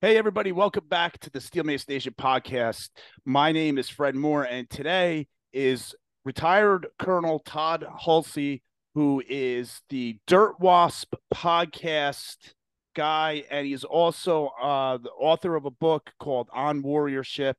[0.00, 2.90] Hey, everybody, welcome back to the Steel Mace Nation podcast.
[3.24, 5.92] My name is Fred Moore, and today is
[6.24, 8.62] retired Colonel Todd Hulsey,
[8.94, 12.36] who is the Dirt Wasp podcast
[12.94, 17.54] guy, and he's also uh, the author of a book called On Warriorship.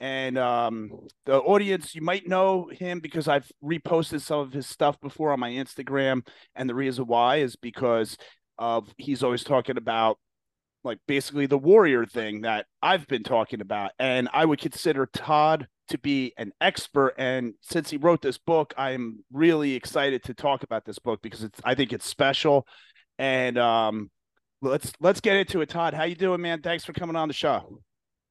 [0.00, 0.90] And um,
[1.26, 5.40] the audience, you might know him because I've reposted some of his stuff before on
[5.40, 6.26] my Instagram.
[6.54, 8.16] And the reason why is because
[8.56, 10.18] of he's always talking about
[10.86, 13.92] like basically the warrior thing that I've been talking about.
[13.98, 17.14] And I would consider Todd to be an expert.
[17.18, 21.42] And since he wrote this book, I'm really excited to talk about this book because
[21.42, 22.66] it's I think it's special.
[23.18, 24.10] And um
[24.62, 25.68] let's let's get into it.
[25.68, 26.62] Todd, how you doing, man?
[26.62, 27.80] Thanks for coming on the show.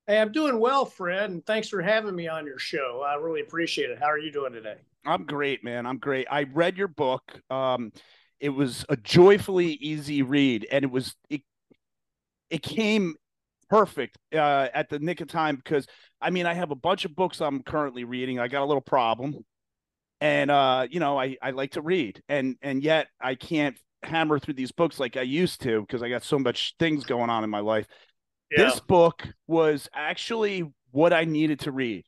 [0.08, 3.04] Hey, I'm doing well, Fred, and thanks for having me on your show.
[3.08, 3.98] I really appreciate it.
[3.98, 4.76] How are you doing today?
[5.04, 5.88] I'm great, man.
[5.88, 6.28] I'm great.
[6.30, 7.24] I read your book.
[7.50, 7.92] Um,
[8.40, 11.42] it was a joyfully easy read, and it was it
[12.56, 13.16] it came
[13.70, 15.86] perfect uh, at the nick of time because
[16.22, 18.40] I mean I have a bunch of books I'm currently reading.
[18.40, 19.44] I got a little problem,
[20.22, 24.40] and uh, you know I I like to read, and and yet I can't hammer
[24.40, 27.44] through these books like I used to because I got so much things going on
[27.44, 27.88] in my life.
[28.52, 28.66] Yeah.
[28.66, 32.06] This book was actually what I needed to read,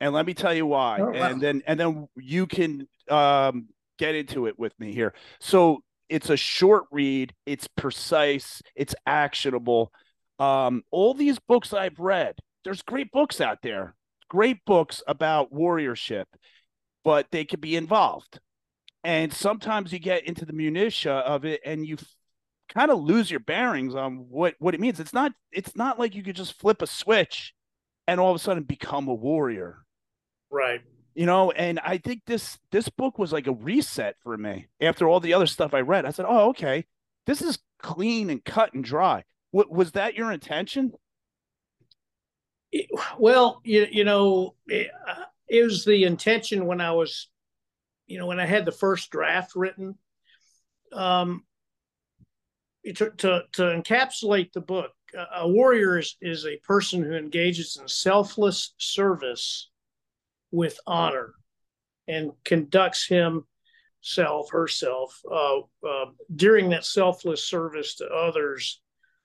[0.00, 1.00] and let me tell you why.
[1.00, 1.28] Oh, wow.
[1.28, 3.68] And then and then you can um,
[3.98, 5.12] get into it with me here.
[5.38, 5.82] So
[6.12, 9.92] it's a short read it's precise it's actionable.
[10.38, 13.94] Um, all these books i've read there's great books out there
[14.28, 16.24] great books about warriorship
[17.04, 18.40] but they could be involved.
[19.04, 21.96] And sometimes you get into the minutia of it and you
[22.72, 25.00] kind of lose your bearings on what what it means.
[25.00, 27.52] It's not it's not like you could just flip a switch
[28.06, 29.78] and all of a sudden become a warrior.
[30.50, 30.82] Right
[31.14, 35.08] you know and i think this this book was like a reset for me after
[35.08, 36.06] all the other stuff i read.
[36.06, 36.86] I said oh okay.
[37.24, 39.22] This is clean and cut and dry.
[39.52, 40.92] What was that your intention?
[42.72, 47.28] It, well you, you know it, uh, it was the intention when i was
[48.06, 49.96] you know when i had the first draft written.
[50.92, 51.44] Um
[52.96, 54.90] to, to, to encapsulate the book
[55.34, 59.70] a warrior is, is a person who engages in selfless service
[60.52, 61.34] with honor
[62.06, 68.80] and conducts himself, herself, uh, uh, during that selfless service to others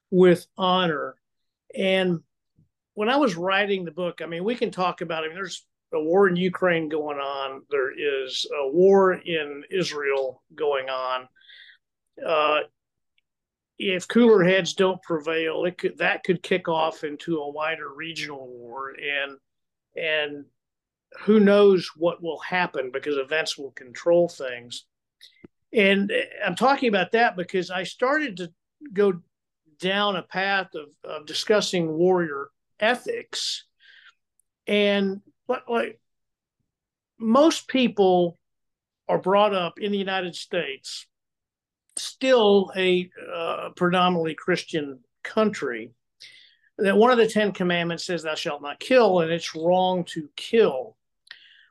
[0.09, 1.15] with honor.
[1.75, 2.21] And
[2.93, 5.65] when I was writing the book, I mean, we can talk about, I mean, there's
[5.93, 11.27] a war in Ukraine going on, there is a war in Israel going on.
[12.25, 12.61] Uh,
[13.79, 18.47] if cooler heads don't prevail, it could that could kick off into a wider regional
[18.47, 19.37] war, and
[19.95, 20.45] and
[21.19, 24.85] who knows what will happen because events will control things.
[25.73, 26.11] And
[26.45, 28.51] I'm talking about that because I started to
[28.93, 29.21] go
[29.79, 33.65] down a path of, of discussing warrior ethics.
[34.65, 35.21] And
[35.67, 35.99] like
[37.19, 38.37] most people
[39.07, 41.07] are brought up in the United States,
[41.95, 45.91] still a uh, predominantly Christian country,
[46.77, 50.29] that one of the Ten Commandments says, Thou shalt not kill, and it's wrong to
[50.35, 50.96] kill.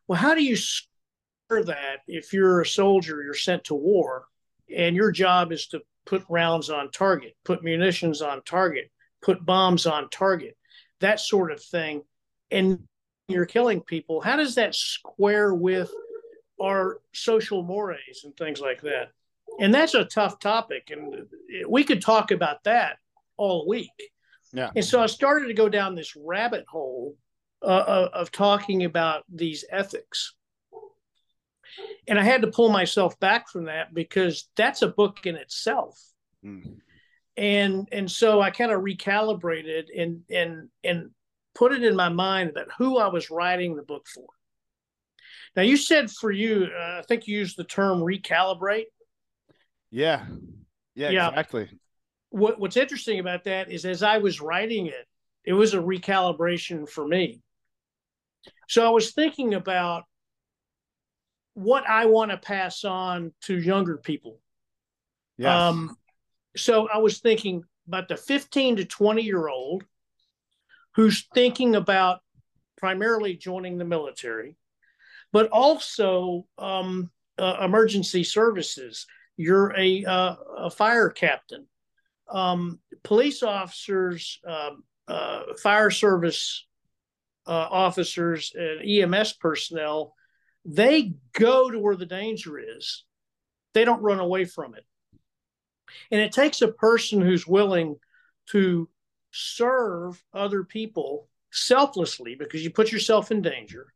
[0.08, 4.26] Well, how do you score that if you're a soldier, you're sent to war,
[4.74, 8.90] and your job is to put rounds on target, put munitions on target,
[9.22, 10.56] put bombs on target,
[11.00, 12.02] that sort of thing,
[12.50, 12.80] and
[13.28, 14.20] you're killing people?
[14.20, 15.90] How does that square with
[16.60, 19.08] our social mores and things like that?
[19.58, 21.26] And that's a tough topic, and
[21.68, 22.98] we could talk about that
[23.36, 23.90] all week.
[24.52, 24.70] Yeah.
[24.76, 27.16] And so I started to go down this rabbit hole
[27.66, 30.34] uh, of talking about these ethics.
[32.08, 36.00] And I had to pull myself back from that because that's a book in itself.
[36.44, 36.78] Mm.
[37.36, 41.10] And and so I kind of recalibrated and and and
[41.54, 44.26] put it in my mind that who I was writing the book for.
[45.54, 48.86] Now you said for you, uh, I think you used the term recalibrate.
[49.90, 50.26] Yeah.
[50.94, 51.28] Yeah, yeah.
[51.28, 51.68] exactly.
[52.30, 55.06] What, what's interesting about that is as I was writing it,
[55.44, 57.40] it was a recalibration for me.
[58.68, 60.04] So I was thinking about
[61.54, 64.40] what I want to pass on to younger people.
[65.38, 65.50] Yes.
[65.50, 65.96] Um,
[66.56, 69.84] so I was thinking about the 15 to 20 year old
[70.94, 72.20] who's thinking about
[72.76, 74.56] primarily joining the military,
[75.32, 79.06] but also um, uh, emergency services.
[79.36, 81.66] You're a, uh, a fire captain,
[82.30, 86.66] um, police officers, um, uh, fire service
[87.46, 90.14] uh, officers and EMS personnel,
[90.64, 93.04] they go to where the danger is.
[93.74, 94.84] They don't run away from it.
[96.10, 97.96] And it takes a person who's willing
[98.50, 98.88] to
[99.30, 103.86] serve other people selflessly because you put yourself in danger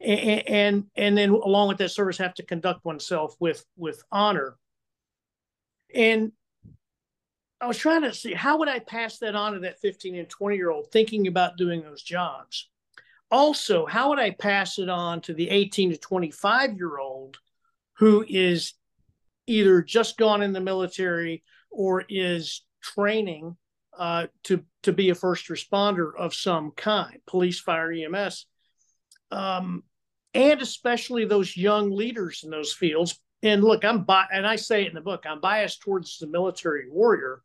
[0.00, 4.56] and, and and then along with that service have to conduct oneself with with honor
[5.94, 6.32] and
[7.60, 10.28] i was trying to see how would i pass that on to that 15 and
[10.28, 12.68] 20 year old thinking about doing those jobs
[13.30, 17.38] also how would i pass it on to the 18 to 25 year old
[17.98, 18.74] who is
[19.46, 23.56] either just gone in the military or is training
[23.98, 28.46] uh, to to be a first responder of some kind, police, fire, EMS,
[29.30, 29.82] um,
[30.34, 33.18] and especially those young leaders in those fields.
[33.46, 36.26] And look, I'm bi- and I say it in the book, I'm biased towards the
[36.26, 37.42] military warrior,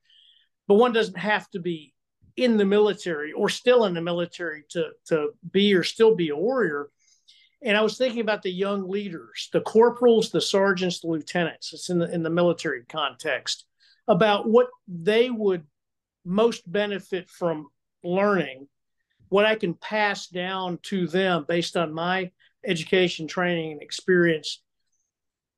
[0.67, 1.93] but one doesn't have to be
[2.35, 6.35] in the military or still in the military to to be or still be a
[6.35, 6.89] warrior.
[7.63, 11.71] And I was thinking about the young leaders, the corporals, the sergeants, the lieutenants.
[11.71, 13.65] It's in the in the military context
[14.07, 15.67] about what they would
[16.25, 17.67] most benefit from
[18.03, 18.67] learning,
[19.29, 22.31] what I can pass down to them based on my
[22.65, 24.63] education, training, and experience.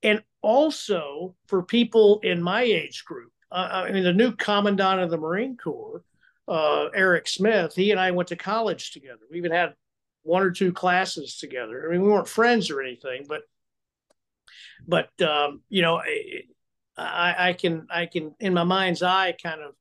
[0.04, 5.10] And also for people in my age group, uh, I mean, the new commandant of
[5.10, 6.04] the Marine Corps,
[6.48, 9.22] uh, Eric Smith, he and I went to college together.
[9.32, 9.74] We even had
[10.24, 11.86] one or two classes together.
[11.88, 13.42] I mean, we weren't friends or anything, but
[14.88, 16.02] but um, you know,
[16.98, 19.74] I, I can I can in my mind's eye kind of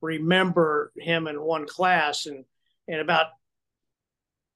[0.00, 2.44] remember him in one class and
[2.88, 3.26] and about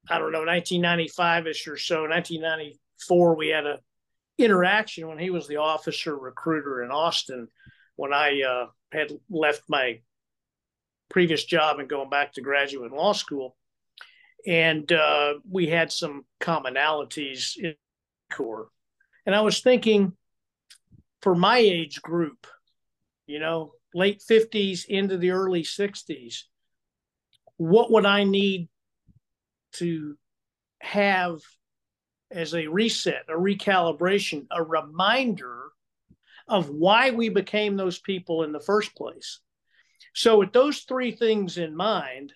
[0.08, 3.78] I don't know 1995 ish or so 1994 we had a
[4.38, 7.48] interaction when he was the officer recruiter in Austin
[7.96, 10.00] when I uh, had left my
[11.08, 13.56] previous job and going back to graduate law school.
[14.46, 17.74] And uh, we had some commonalities in
[18.32, 18.68] Corps.
[19.24, 20.12] And I was thinking
[21.22, 22.46] for my age group,
[23.26, 26.42] you know, late 50s into the early 60s,
[27.56, 28.68] what would I need
[29.74, 30.16] to
[30.80, 31.40] have
[32.34, 35.70] as a reset, a recalibration, a reminder
[36.48, 39.40] of why we became those people in the first place?
[40.14, 42.32] So, with those three things in mind,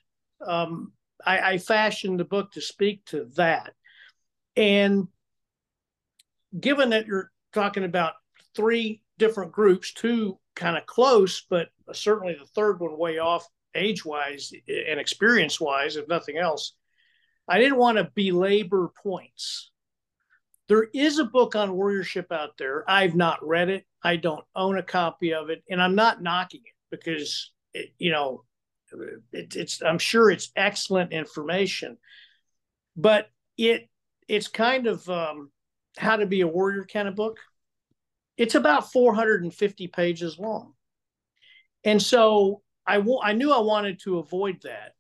[0.47, 0.93] um,
[1.25, 3.75] I, I fashioned the book to speak to that.
[4.57, 5.09] And
[6.59, 8.15] given that you're talking about
[8.55, 14.05] three different groups, two kind of close, but certainly the third one way off age
[14.05, 16.75] wise and experience wise, if nothing else.
[17.49, 19.71] I didn't want to belabor points.
[20.69, 22.89] There is a book on warriorship out there.
[22.89, 23.87] I've not read it.
[24.03, 28.13] I don't own a copy of it, and I'm not knocking it because it, you
[28.13, 28.45] know
[29.33, 29.83] it, it's.
[29.83, 31.97] I'm sure it's excellent information,
[32.97, 33.89] but it
[34.29, 35.51] it's kind of um,
[35.97, 37.39] how to be a warrior kind of book.
[38.37, 40.75] It's about 450 pages long.
[41.85, 44.93] And so I, w- I knew I wanted to avoid that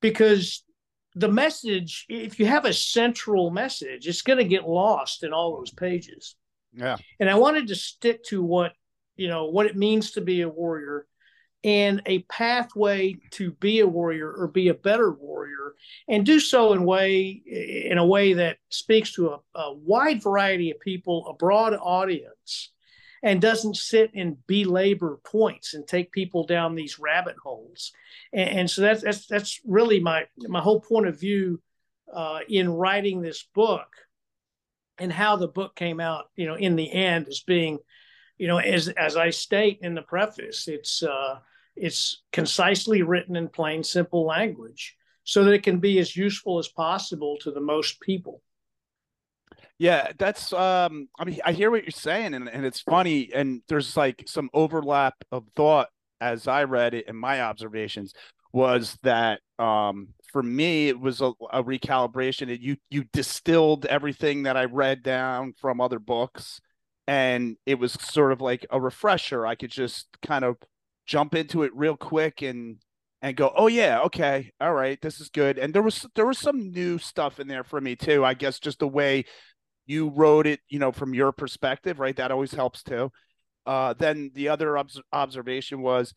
[0.00, 0.64] because
[1.14, 5.56] the message, if you have a central message, it's going to get lost in all
[5.56, 6.36] those pages.
[6.72, 6.96] Yeah.
[7.20, 8.72] And I wanted to stick to what,
[9.16, 11.06] you know, what it means to be a warrior
[11.64, 15.74] and a pathway to be a warrior or be a better warrior
[16.08, 20.70] and do so in way in a way that speaks to a, a wide variety
[20.70, 22.70] of people a broad audience
[23.22, 27.92] and doesn't sit and belabor points and take people down these rabbit holes
[28.32, 31.60] and, and so that's that's that's really my my whole point of view
[32.12, 33.88] uh, in writing this book
[34.98, 37.78] and how the book came out you know in the end as being
[38.38, 41.38] you know as as i state in the preface it's uh
[41.76, 46.68] it's concisely written in plain, simple language so that it can be as useful as
[46.68, 48.42] possible to the most people.
[49.82, 53.62] Yeah, that's um I mean I hear what you're saying and, and it's funny and
[53.66, 55.88] there's like some overlap of thought
[56.20, 58.12] as I read it and my observations
[58.52, 64.56] was that um for me it was a, a recalibration you you distilled everything that
[64.56, 66.60] I read down from other books
[67.08, 70.58] and it was sort of like a refresher I could just kind of
[71.06, 72.76] jump into it real quick and
[73.24, 75.56] and go, oh yeah, okay, all right, this is good.
[75.56, 78.24] And there was there was some new stuff in there for me too.
[78.24, 79.24] I guess just the way
[79.92, 82.16] you wrote it, you know, from your perspective, right?
[82.16, 83.12] That always helps too.
[83.66, 86.12] Uh, then the other obs- observation was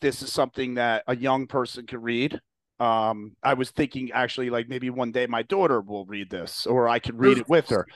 [0.00, 2.40] this is something that a young person could read.
[2.80, 6.88] Um, I was thinking actually like maybe one day my daughter will read this or
[6.88, 7.86] I could read it with her.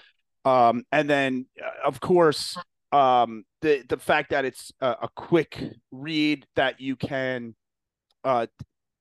[0.45, 2.57] Um, and then uh, of course
[2.93, 7.55] um, the the fact that it's a, a quick read that you can
[8.25, 8.47] uh,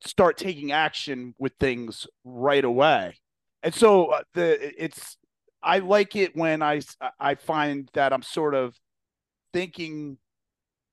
[0.06, 3.18] start taking action with things right away,
[3.64, 5.18] and so uh, the it's
[5.64, 6.82] I like it when I
[7.20, 8.76] I find that I'm sort of
[9.54, 10.18] thinking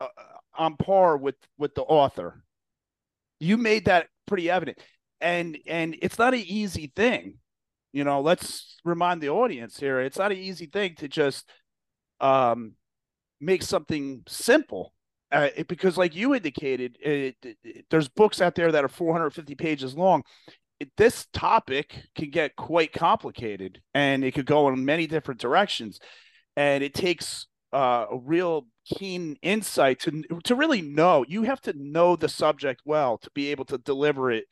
[0.01, 0.09] uh,
[0.57, 2.43] on par with with the author
[3.41, 4.79] you made that pretty evident.
[5.21, 7.39] And and it's not an easy thing.
[7.93, 11.49] You know, let's remind the audience here, it's not an easy thing to just
[12.21, 12.75] um
[13.41, 14.93] make something simple.
[15.31, 19.55] Uh, it, because like you indicated, it, it, there's books out there that are 450
[19.57, 20.23] pages long.
[20.97, 25.99] This topic can get quite complicated and it could go in many different directions.
[26.56, 31.25] And it takes uh, a real keen insight to to really know.
[31.28, 34.47] You have to know the subject well to be able to deliver it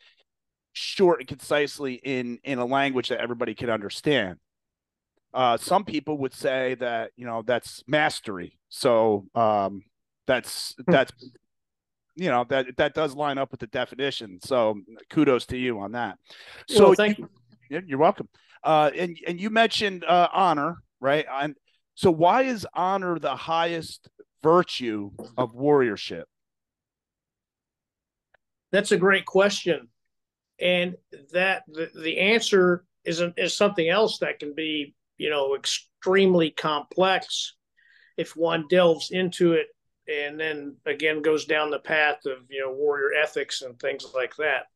[0.72, 4.38] short and concisely in in a language that everybody can understand.
[5.32, 8.58] Uh, some people would say that you know that's mastery.
[8.68, 9.84] So um,
[10.26, 10.92] that's hmm.
[10.92, 11.12] that's
[12.16, 14.38] you know that that does line up with the definition.
[14.42, 14.80] So
[15.10, 16.18] kudos to you on that.
[16.68, 17.28] So well, thank you.
[17.70, 17.82] you.
[17.86, 18.28] You're welcome.
[18.64, 21.26] Uh, and and you mentioned uh, honor, right?
[21.30, 21.54] And
[21.94, 24.08] so why is honor the highest
[24.42, 26.24] virtue of warriorship?
[28.72, 29.88] That's a great question.
[30.60, 30.96] And
[31.32, 37.54] that the, the answer is, is something else that can be, you know, extremely complex
[38.16, 39.66] if one delves into it
[40.08, 44.36] and then again goes down the path of, you know, warrior ethics and things like
[44.36, 44.66] that.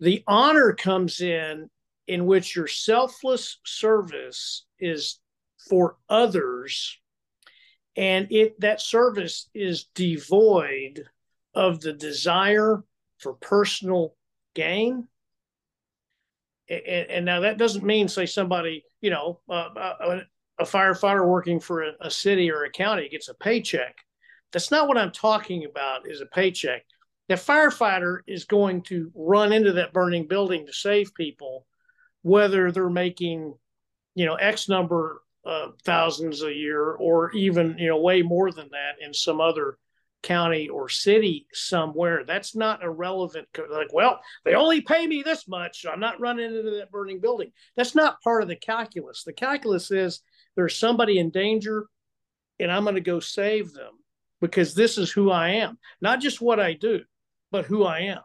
[0.00, 1.68] The honor comes in
[2.06, 5.20] in which your selfless service is
[5.68, 6.98] for others
[7.96, 11.04] and it that service is devoid
[11.52, 12.84] of the desire
[13.18, 14.14] for personal
[14.54, 15.08] gain
[16.68, 20.20] and, and now that doesn't mean say somebody you know uh, uh,
[20.58, 23.96] a, firefighter working for a, a city or a county gets a paycheck
[24.52, 26.84] that's not what i'm talking about is a paycheck
[27.28, 31.66] the firefighter is going to run into that burning building to save people
[32.22, 33.54] whether they're making
[34.14, 38.68] you know x number of thousands a year, or even you know way more than
[38.70, 39.78] that in some other
[40.22, 42.24] county or city somewhere.
[42.24, 43.48] That's not irrelevant.
[43.70, 47.20] Like, well, they only pay me this much, so I'm not running into that burning
[47.20, 47.52] building.
[47.76, 49.24] That's not part of the calculus.
[49.24, 50.20] The calculus is
[50.58, 51.86] there's somebody in danger,
[52.58, 53.92] and I'm going to go save them
[54.40, 57.02] because this is who I am, not just what I do,
[57.52, 58.22] but who I am.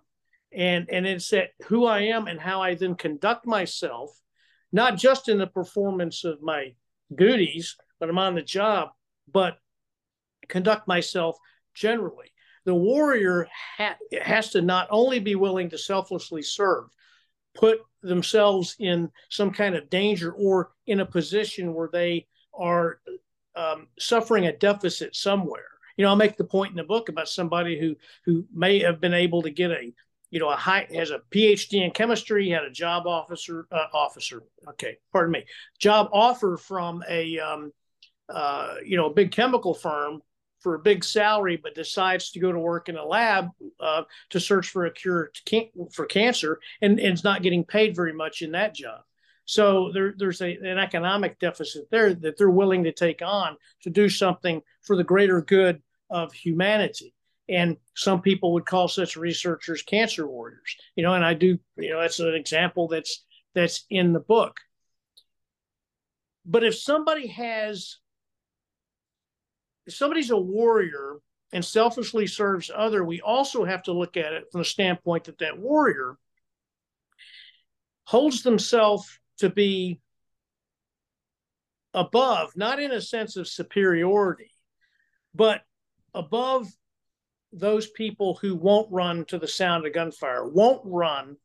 [0.51, 4.19] And and it's that who I am and how I then conduct myself,
[4.71, 6.73] not just in the performance of my
[7.13, 8.89] duties when I'm on the job,
[9.31, 9.59] but
[10.49, 11.37] conduct myself
[11.75, 12.31] generally.
[12.65, 13.47] The warrior
[13.77, 16.85] ha- has to not only be willing to selflessly serve,
[17.55, 22.99] put themselves in some kind of danger or in a position where they are
[23.55, 25.65] um, suffering a deficit somewhere.
[25.97, 27.95] You know, I'll make the point in the book about somebody who
[28.25, 29.93] who may have been able to get a
[30.33, 34.41] you know, a high has a PhD in chemistry, had a job officer uh, officer.
[34.67, 35.45] Okay, pardon me,
[35.77, 37.71] job offer from a um,
[38.29, 40.21] uh, you know a big chemical firm
[40.63, 44.39] for a big salary, but decides to go to work in a lab uh, to
[44.39, 48.41] search for a cure can- for cancer, and, and is not getting paid very much
[48.41, 49.01] in that job.
[49.45, 53.89] So there, there's a, an economic deficit there that they're willing to take on to
[53.89, 57.13] do something for the greater good of humanity
[57.49, 61.89] and some people would call such researchers cancer warriors you know and i do you
[61.89, 64.57] know that's an example that's that's in the book
[66.45, 67.97] but if somebody has
[69.85, 71.17] if somebody's a warrior
[71.51, 75.39] and selfishly serves other we also have to look at it from the standpoint that
[75.39, 76.17] that warrior
[78.05, 79.99] holds themselves to be
[81.93, 84.51] above not in a sense of superiority
[85.35, 85.61] but
[86.13, 86.67] above
[87.53, 91.37] those people who won't run to the sound of gunfire, won't run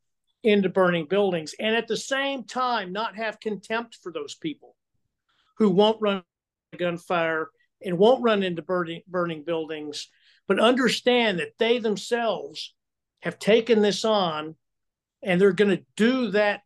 [0.43, 4.75] into burning buildings, and at the same time not have contempt for those people
[5.57, 6.23] who won't run
[6.77, 7.49] gunfire
[7.83, 10.07] and won't run into burning, burning buildings,
[10.47, 12.73] but understand that they themselves
[13.21, 14.55] have taken this on
[15.21, 16.61] and they're going to do that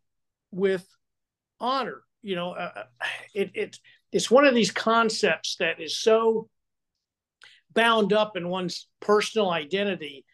[0.52, 0.86] with
[1.60, 2.04] honor.
[2.22, 3.80] You know, uh, uh, it, it,
[4.12, 6.48] it's one of these concepts that is so
[7.74, 10.26] bound up in one's personal identity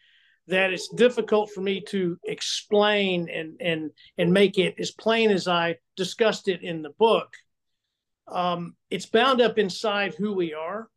[0.46, 5.46] that it's difficult for me to explain and and and make it as plain as
[5.48, 7.32] I discussed it in the book.
[8.30, 10.88] Um, it's bound up inside who we are,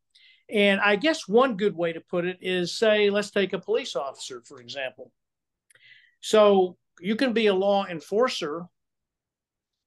[0.49, 3.95] and I guess one good way to put it is say, let's take a police
[3.95, 5.11] officer for example.
[6.21, 8.65] So you can be a law enforcer,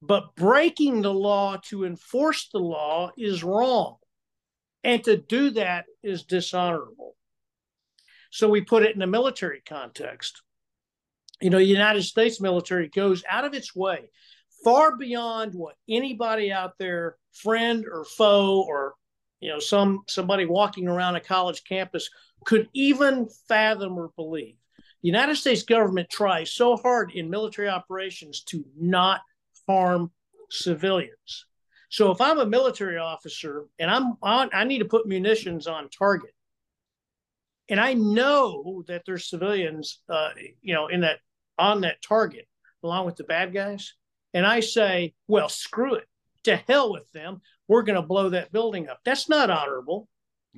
[0.02, 3.96] but breaking the law to enforce the law is wrong.
[4.84, 7.16] And to do that is dishonorable.
[8.30, 10.42] So we put it in a military context.
[11.40, 14.10] You know, the United States military goes out of its way,
[14.64, 18.94] far beyond what anybody out there, friend or foe, or
[19.40, 22.10] you know, some somebody walking around a college campus
[22.44, 24.56] could even fathom or believe.
[25.02, 29.20] The United States government tries so hard in military operations to not
[29.68, 30.10] harm
[30.50, 31.46] civilians.
[31.88, 35.88] So if I'm a military officer and I'm on, I need to put munitions on
[35.90, 36.34] target,
[37.68, 40.30] and I know that there's civilians, uh,
[40.62, 41.18] you know, in that
[41.58, 42.46] on that target
[42.82, 43.94] along with the bad guys,
[44.36, 46.06] and I say, well, screw it,
[46.44, 49.00] to hell with them, we're going to blow that building up.
[49.02, 50.08] That's not honorable.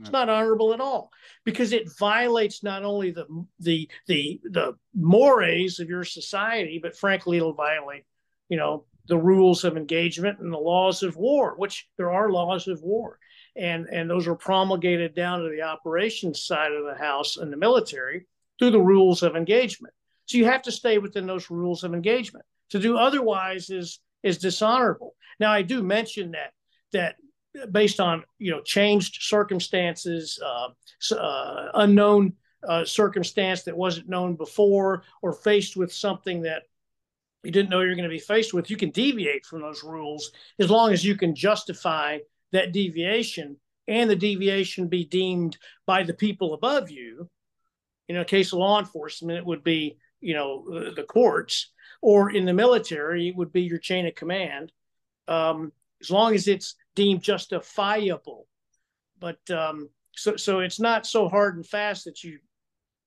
[0.00, 1.10] It's not honorable at all
[1.44, 3.26] because it violates not only the
[3.58, 8.04] the the the mores of your society, but frankly, it'll violate,
[8.48, 12.68] you know, the rules of engagement and the laws of war, which there are laws
[12.68, 13.18] of war.
[13.56, 17.56] And, and those are promulgated down to the operations side of the house and the
[17.56, 18.26] military
[18.58, 19.94] through the rules of engagement.
[20.26, 22.44] So you have to stay within those rules of engagement.
[22.70, 25.14] To do otherwise is is dishonorable.
[25.40, 26.52] Now I do mention that
[26.92, 27.16] that
[27.72, 30.68] based on you know changed circumstances, uh,
[31.14, 32.34] uh, unknown
[32.66, 36.62] uh, circumstance that wasn't known before, or faced with something that
[37.44, 40.32] you didn't know you're going to be faced with, you can deviate from those rules
[40.58, 42.18] as long as you can justify
[42.52, 43.56] that deviation
[43.86, 45.56] and the deviation be deemed
[45.86, 47.28] by the people above you.
[48.08, 51.70] In a case of law enforcement, it would be, you know, the courts,
[52.00, 54.72] or in the military, it would be your chain of command.
[55.26, 58.46] Um, as long as it's deemed justifiable.
[59.20, 62.38] But um, so so it's not so hard and fast that you,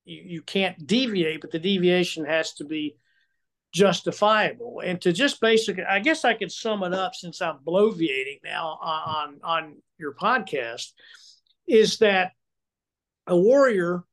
[0.06, 2.96] you you can't deviate, but the deviation has to be
[3.74, 4.82] justifiable.
[4.84, 8.78] And to just basically, I guess I could sum it up since I'm bloviating now
[8.82, 10.92] on, on your podcast,
[11.68, 12.32] is that
[13.28, 14.04] a warrior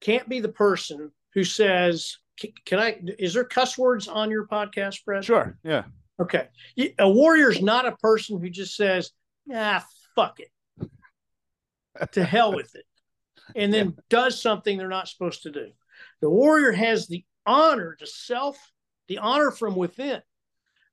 [0.00, 2.18] can't be the person who says,
[2.64, 5.24] "Can I?" Is there cuss words on your podcast, Brett?
[5.24, 5.58] Sure.
[5.62, 5.84] Yeah.
[6.20, 6.48] Okay.
[6.98, 9.10] A warrior is not a person who just says,
[9.52, 10.50] "Ah, fuck it,
[12.12, 12.86] to hell with it,"
[13.54, 14.02] and then yeah.
[14.08, 15.68] does something they're not supposed to do.
[16.20, 18.58] The warrior has the honor to self
[19.08, 20.20] the honor from within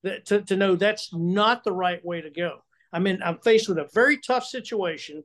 [0.03, 2.59] that to, to know that's not the right way to go.
[2.91, 5.23] I mean, I'm faced with a very tough situation,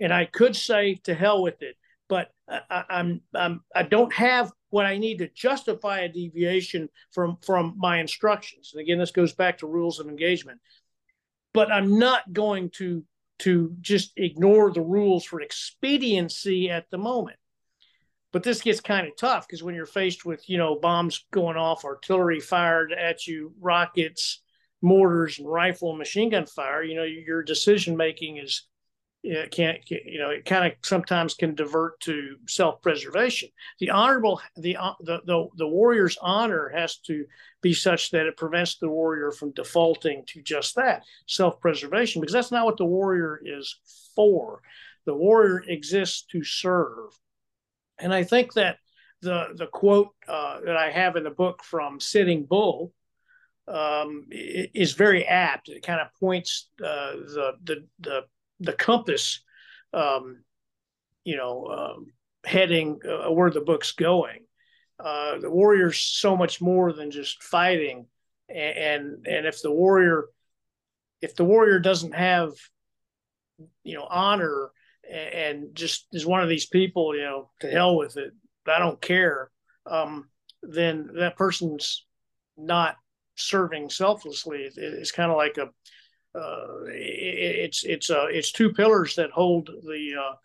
[0.00, 1.76] and I could say to hell with it,
[2.08, 7.36] but I, I'm, I'm I don't have what I need to justify a deviation from
[7.44, 8.70] from my instructions.
[8.72, 10.60] And again, this goes back to rules of engagement.
[11.52, 13.04] But I'm not going to
[13.40, 17.36] to just ignore the rules for expediency at the moment.
[18.32, 21.58] But this gets kind of tough because when you're faced with, you know, bombs going
[21.58, 24.40] off, artillery fired at you, rockets,
[24.80, 28.62] mortars, and rifle and machine gun fire, you know, your decision making is
[29.22, 33.48] it can't you know it kind of sometimes can divert to self-preservation.
[33.78, 37.24] The honorable the, the the the warrior's honor has to
[37.60, 42.50] be such that it prevents the warrior from defaulting to just that self-preservation because that's
[42.50, 43.76] not what the warrior is
[44.16, 44.60] for.
[45.04, 47.18] The warrior exists to serve.
[47.98, 48.78] And I think that
[49.20, 52.92] the the quote uh, that I have in the book from Sitting Bull
[53.68, 55.68] um, is very apt.
[55.68, 58.20] It kind of points uh, the, the the
[58.62, 59.40] the compass,
[59.92, 60.42] um,
[61.24, 62.06] you know, um,
[62.44, 64.40] heading uh, where the book's going.
[64.98, 68.06] Uh, the warrior's so much more than just fighting,
[68.48, 70.26] and, and if the warrior,
[71.20, 72.52] if the warrior doesn't have,
[73.82, 74.70] you know, honor
[75.10, 78.32] and just is one of these people, you know, to hell with it.
[78.66, 79.50] I don't care.
[79.86, 80.28] Um,
[80.62, 82.06] then that person's
[82.56, 82.96] not
[83.36, 84.70] serving selflessly.
[84.76, 85.68] It's kind of like a,
[86.34, 90.36] uh, it's it's uh, it's two pillars that hold the uh,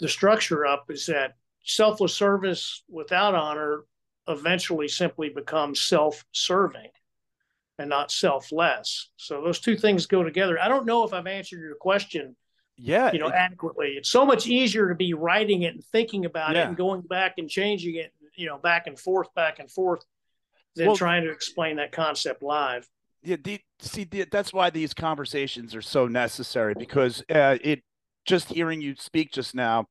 [0.00, 0.86] the structure up.
[0.90, 3.84] Is that selfless service without honor
[4.28, 6.90] eventually simply becomes self-serving
[7.78, 9.10] and not selfless.
[9.16, 10.60] So those two things go together.
[10.60, 12.36] I don't know if I've answered your question
[12.76, 16.54] yeah you know adequately it's so much easier to be writing it and thinking about
[16.54, 16.62] yeah.
[16.62, 20.04] it and going back and changing it you know back and forth back and forth
[20.74, 22.88] than well, trying to explain that concept live
[23.22, 27.82] yeah the, see that's why these conversations are so necessary because uh, it
[28.24, 29.86] just hearing you speak just now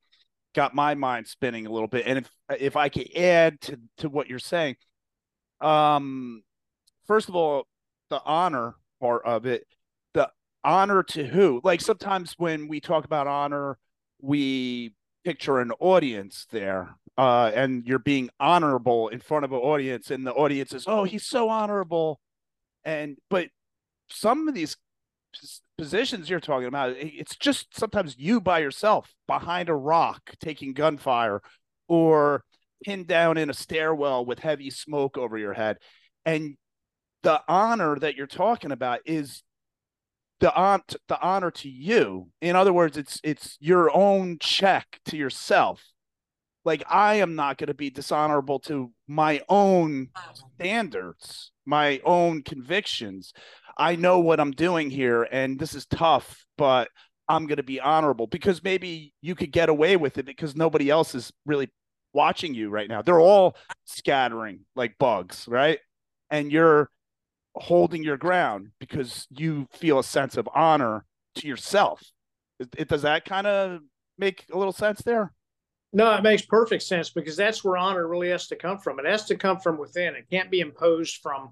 [0.54, 4.08] got my mind spinning a little bit and if if i could add to to
[4.08, 4.76] what you're saying
[5.60, 6.42] um
[7.06, 7.66] first of all
[8.10, 9.66] the honor part of it
[10.14, 10.30] the
[10.64, 11.60] honor to who?
[11.64, 13.78] Like sometimes when we talk about honor,
[14.20, 20.10] we picture an audience there, uh, and you're being honorable in front of an audience,
[20.10, 22.20] and the audience is, oh, he's so honorable.
[22.84, 23.48] And but
[24.12, 24.76] some of these
[25.78, 31.40] positions you're talking about, it's just sometimes you by yourself behind a rock taking gunfire
[31.88, 32.44] or
[32.84, 35.78] pinned down in a stairwell with heavy smoke over your head.
[36.24, 36.56] And
[37.22, 39.42] the honor that you're talking about is
[40.40, 42.28] the on the honor to you.
[42.40, 45.82] In other words, it's it's your own check to yourself
[46.64, 50.08] like I am not going to be dishonorable to my own
[50.54, 53.32] standards, my own convictions.
[53.76, 56.88] I know what I'm doing here, and this is tough, but
[57.28, 60.90] I'm going to be honorable because maybe you could get away with it because nobody
[60.90, 61.70] else is really
[62.12, 63.02] watching you right now.
[63.02, 65.78] They're all scattering like bugs, right?
[66.30, 66.90] And you're
[67.54, 71.04] holding your ground because you feel a sense of honor
[71.36, 72.02] to yourself.
[72.58, 73.80] It, it does that kind of
[74.18, 75.32] make a little sense there?
[75.92, 78.98] No, it makes perfect sense because that's where honor really has to come from.
[78.98, 80.14] It has to come from within.
[80.14, 81.50] It can't be imposed from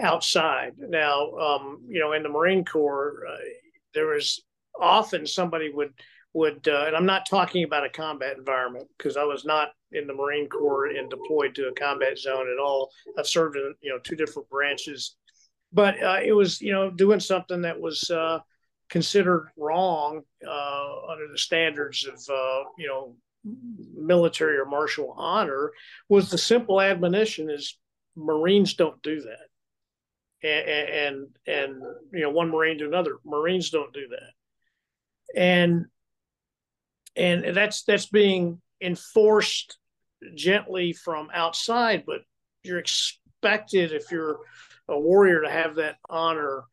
[0.00, 0.74] outside.
[0.78, 3.36] Now, um, you know, in the Marine Corps, uh,
[3.94, 4.42] there was
[4.80, 5.92] often somebody would
[6.32, 10.06] would, uh, and I'm not talking about a combat environment because I was not in
[10.06, 12.90] the Marine Corps and deployed to a combat zone at all.
[13.18, 15.16] I've served in you know two different branches,
[15.72, 18.38] but uh, it was you know doing something that was uh,
[18.88, 23.16] considered wrong uh, under the standards of uh, you know
[23.94, 25.72] military or martial honor
[26.08, 27.78] was the simple admonition is
[28.16, 29.49] Marines don't do that.
[30.42, 33.18] And, and you know one marine to another.
[33.24, 35.38] Marines don't do that.
[35.40, 35.86] And
[37.16, 39.76] and that's that's being enforced
[40.34, 42.20] gently from outside but
[42.62, 44.38] you're expected if you're
[44.88, 46.64] a warrior to have that honor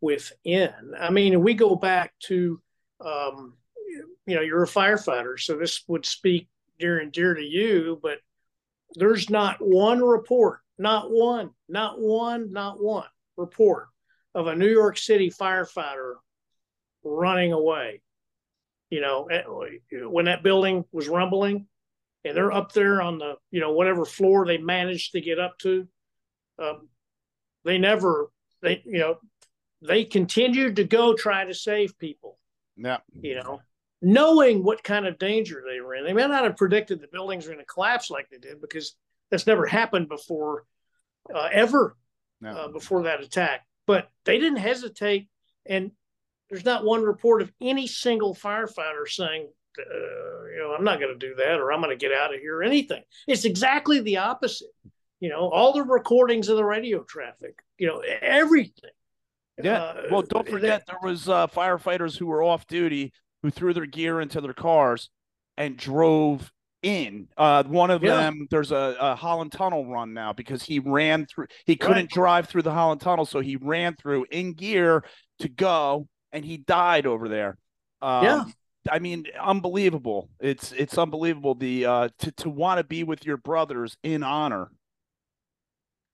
[0.00, 0.72] within.
[0.98, 2.60] I mean we go back to
[3.04, 3.54] um,
[4.26, 8.18] you know you're a firefighter so this would speak dear and dear to you but
[8.94, 13.88] there's not one report not one not one not one report
[14.34, 16.14] of a new york city firefighter
[17.04, 18.02] running away.
[18.90, 19.42] You know eh,
[20.06, 21.66] when that building was rumbling
[22.24, 25.58] and they're up there on the you know whatever floor they managed to get up
[25.58, 25.86] to
[26.58, 26.88] um,
[27.64, 28.30] they never
[28.62, 29.18] they you know
[29.82, 32.38] they continued to go try to save people.
[32.76, 32.98] Yeah.
[33.12, 33.60] You know
[34.00, 36.04] knowing what kind of danger they were in.
[36.04, 38.94] They may not have predicted the buildings were going to collapse like they did because
[39.30, 40.64] that's never happened before,
[41.34, 41.96] uh, ever
[42.40, 42.50] no.
[42.50, 43.66] uh, before that attack.
[43.86, 45.28] But they didn't hesitate,
[45.66, 45.92] and
[46.50, 51.18] there's not one report of any single firefighter saying, uh, you know, I'm not going
[51.18, 53.02] to do that or I'm going to get out of here or anything.
[53.26, 54.68] It's exactly the opposite.
[55.20, 58.90] You know, all the recordings of the radio traffic, you know, everything.
[59.62, 59.82] Yeah.
[59.82, 63.12] Uh, well, don't forget there was uh, firefighters who were off duty
[63.42, 65.10] who threw their gear into their cars
[65.56, 67.28] and drove in.
[67.36, 68.16] Uh, one of yeah.
[68.16, 71.46] them, there's a, a, Holland Tunnel run now because he ran through.
[71.66, 72.10] He couldn't right.
[72.10, 75.04] drive through the Holland Tunnel, so he ran through in gear
[75.40, 77.58] to go, and he died over there.
[78.00, 78.44] Um, yeah.
[78.90, 80.30] I mean, unbelievable.
[80.40, 84.70] It's it's unbelievable the uh, to to want to be with your brothers in honor.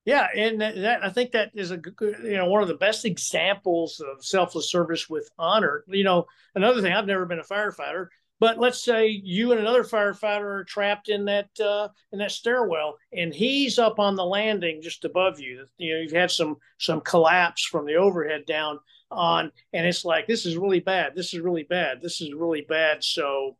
[0.05, 3.05] Yeah, and that, I think that is a good, you know one of the best
[3.05, 5.85] examples of selfless service with honor.
[5.89, 8.09] You know, another thing I've never been a firefighter,
[8.45, 12.99] but let's say you and another firefighter are trapped in that uh, in that stairwell,
[13.11, 15.65] and he's up on the landing just above you.
[15.79, 18.81] You know, you've had some some collapse from the overhead down
[19.11, 21.15] on, and it's like this is really bad.
[21.17, 22.03] This is really bad.
[22.03, 23.03] This is really bad.
[23.03, 23.57] So,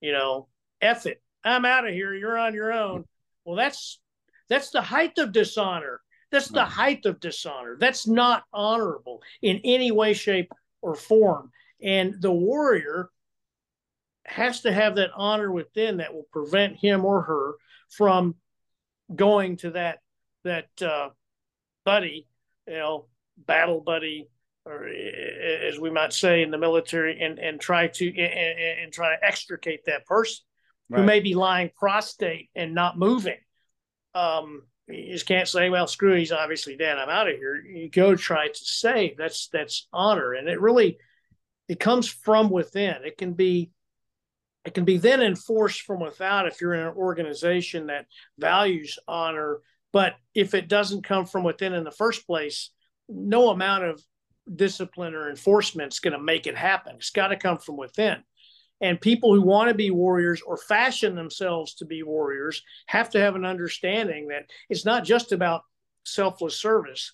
[0.00, 0.48] you know,
[0.80, 1.22] F it.
[1.44, 2.14] I'm out of here.
[2.14, 3.04] You're on your own.
[3.44, 4.00] Well, that's
[4.48, 6.00] that's the height of dishonor.
[6.30, 7.76] That's the height of dishonor.
[7.78, 11.52] That's not honorable in any way, shape, or form.
[11.82, 13.10] And the warrior
[14.26, 17.54] has to have that honor within that will prevent him or her
[17.88, 18.34] from
[19.14, 19.98] going to that
[20.44, 21.10] that uh,
[21.84, 22.28] buddy,
[22.66, 24.28] you know, battle buddy,
[24.64, 29.16] or as we might say in the military, and and try to and, and try
[29.16, 30.44] to extricate that person
[30.88, 31.00] right.
[31.00, 33.38] who may be lying prostrate and not moving
[34.16, 36.96] um, you just can't say, well, screw, he's obviously dead.
[36.96, 37.56] I'm out of here.
[37.56, 39.16] You go try to save.
[39.16, 40.98] That's that's honor, and it really
[41.68, 42.96] it comes from within.
[43.04, 43.70] It can be
[44.66, 49.60] it can be then enforced from without if you're in an organization that values honor.
[49.92, 52.70] But if it doesn't come from within in the first place,
[53.08, 54.02] no amount of
[54.52, 56.96] discipline or enforcement is going to make it happen.
[56.96, 58.24] It's got to come from within.
[58.80, 63.20] And people who want to be warriors or fashion themselves to be warriors have to
[63.20, 65.62] have an understanding that it's not just about
[66.04, 67.12] selfless service.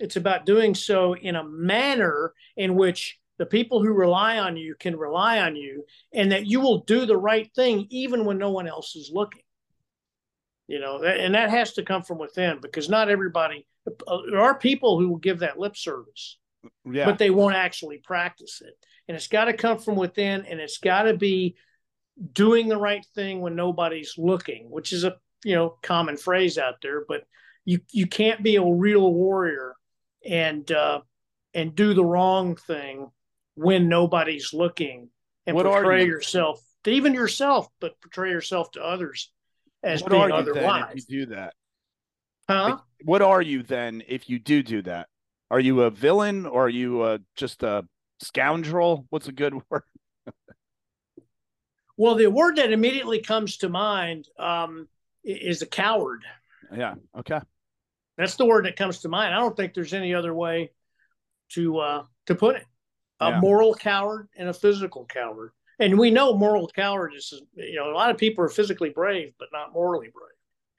[0.00, 4.74] It's about doing so in a manner in which the people who rely on you
[4.78, 8.50] can rely on you and that you will do the right thing even when no
[8.50, 9.42] one else is looking.
[10.68, 13.68] You know, and that has to come from within because not everybody,
[14.28, 16.38] there are people who will give that lip service,
[16.84, 17.04] yeah.
[17.04, 18.74] but they won't actually practice it
[19.08, 21.56] and it's got to come from within and it's got to be
[22.32, 26.76] doing the right thing when nobody's looking which is a you know common phrase out
[26.82, 27.22] there but
[27.64, 29.74] you you can't be a real warrior
[30.24, 31.00] and uh
[31.52, 33.10] and do the wrong thing
[33.56, 35.10] when nobody's looking
[35.46, 36.10] and what portray you?
[36.10, 39.32] yourself even yourself, but portray yourself to others
[39.82, 40.84] as what being are you otherwise.
[40.88, 41.54] then if you do that?
[42.48, 42.64] huh?
[42.70, 45.08] Like, what are you then if you do do that?
[45.50, 47.86] Are you a villain or are you uh, just a
[48.20, 49.06] scoundrel?
[49.10, 49.82] What's a good word?
[51.96, 54.88] well, the word that immediately comes to mind um,
[55.24, 56.22] is a coward.
[56.76, 56.94] Yeah.
[57.18, 57.40] Okay.
[58.18, 59.34] That's the word that comes to mind.
[59.34, 60.70] I don't think there's any other way
[61.50, 62.64] to uh, to put it.
[63.20, 63.40] A Yeah.
[63.40, 65.52] moral coward and a physical coward.
[65.78, 69.32] And we know moral cowardice is, you know, a lot of people are physically brave,
[69.38, 70.36] but not morally brave.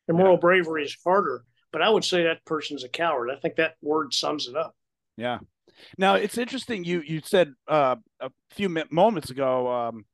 [0.07, 1.43] And moral bravery is harder.
[1.71, 3.29] But I would say that person's a coward.
[3.29, 4.75] I think that word sums it up.
[5.17, 5.39] Yeah.
[5.97, 6.83] Now it's interesting.
[6.83, 10.05] You you said uh, a few moments ago, um,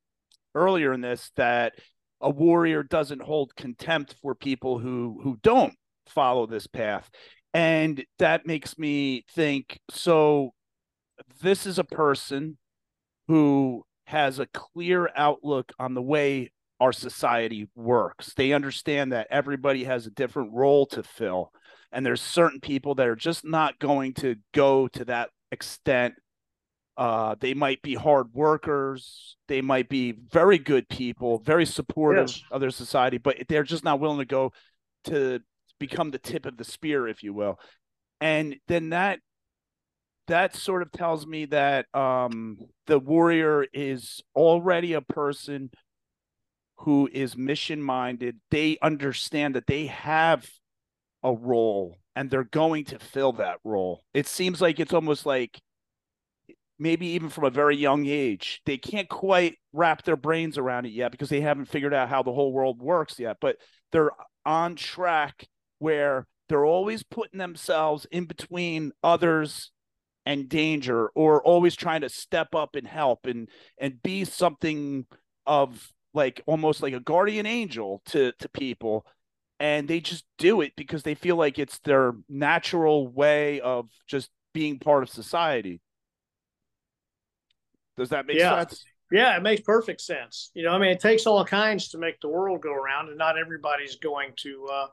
[0.55, 1.73] earlier in this, that
[2.19, 5.75] a warrior doesn't hold contempt for people who who don't
[6.07, 7.09] follow this path,
[7.53, 9.79] and that makes me think.
[9.91, 10.53] So,
[11.41, 12.57] this is a person
[13.27, 18.33] who has a clear outlook on the way our society works.
[18.35, 21.51] They understand that everybody has a different role to fill
[21.91, 26.15] and there's certain people that are just not going to go to that extent
[26.97, 32.41] uh, they might be hard workers they might be very good people very supportive Yes.
[32.51, 34.51] of their society but they're just not willing to go
[35.05, 35.39] to
[35.79, 37.59] become the tip of the spear if you will
[38.21, 39.19] and then that
[40.27, 42.57] that sort of tells me that um,
[42.87, 45.69] the warrior is already a person
[46.77, 50.49] who is mission minded they understand that they have
[51.23, 54.03] a role and they're going to fill that role.
[54.13, 55.59] It seems like it's almost like
[56.77, 60.91] maybe even from a very young age, they can't quite wrap their brains around it
[60.91, 63.57] yet because they haven't figured out how the whole world works yet, but
[63.91, 64.11] they're
[64.45, 65.47] on track
[65.79, 69.71] where they're always putting themselves in between others
[70.25, 75.05] and danger or always trying to step up and help and and be something
[75.45, 79.05] of like almost like a guardian angel to to people
[79.59, 84.29] and they just do it because they feel like it's their natural way of just
[84.53, 85.79] being part of society.
[87.97, 88.65] Does that make Yeah.
[88.65, 88.85] sense?
[89.11, 90.49] Yeah, it makes perfect sense.
[90.55, 93.17] You know, I mean, it takes all kinds to make the world go around, and
[93.17, 94.87] not everybody's going to uh,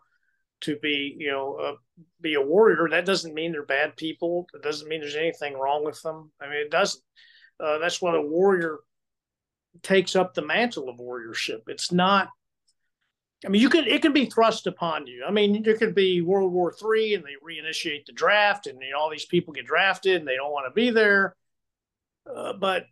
[0.62, 2.88] to be, you know, uh, be a warrior.
[2.90, 4.46] That doesn't mean they're bad people.
[4.54, 6.30] It doesn't mean there's anything wrong with them.
[6.40, 7.02] I mean, it doesn't.
[7.58, 8.78] Uh, that's why the warrior
[9.82, 11.60] takes up the mantle of warriorship.
[11.66, 12.28] It's not.
[13.44, 15.24] I mean, you could it could be thrust upon you.
[15.26, 18.90] I mean, there could be World War Three, and they reinitiate the draft, and you
[18.90, 21.34] know, all these people get drafted, and they don't want to be there.
[22.30, 22.84] Uh, but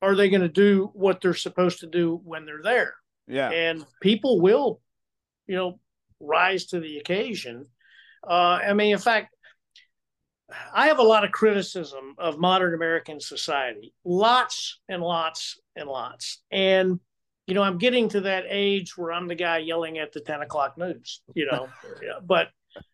[0.00, 2.94] are they going to do what they're supposed to do when they're there?
[3.28, 3.50] Yeah.
[3.50, 4.80] And people will,
[5.46, 5.78] you know,
[6.22, 7.66] rise to the occasion.
[8.26, 9.34] Uh, I mean, in fact,
[10.74, 16.42] I have a lot of criticism of modern American society, lots and lots and lots.
[16.50, 17.00] And,
[17.46, 20.42] you know, I'm getting to that age where I'm the guy yelling at the 10
[20.42, 21.68] o'clock news, you know,
[22.24, 22.48] but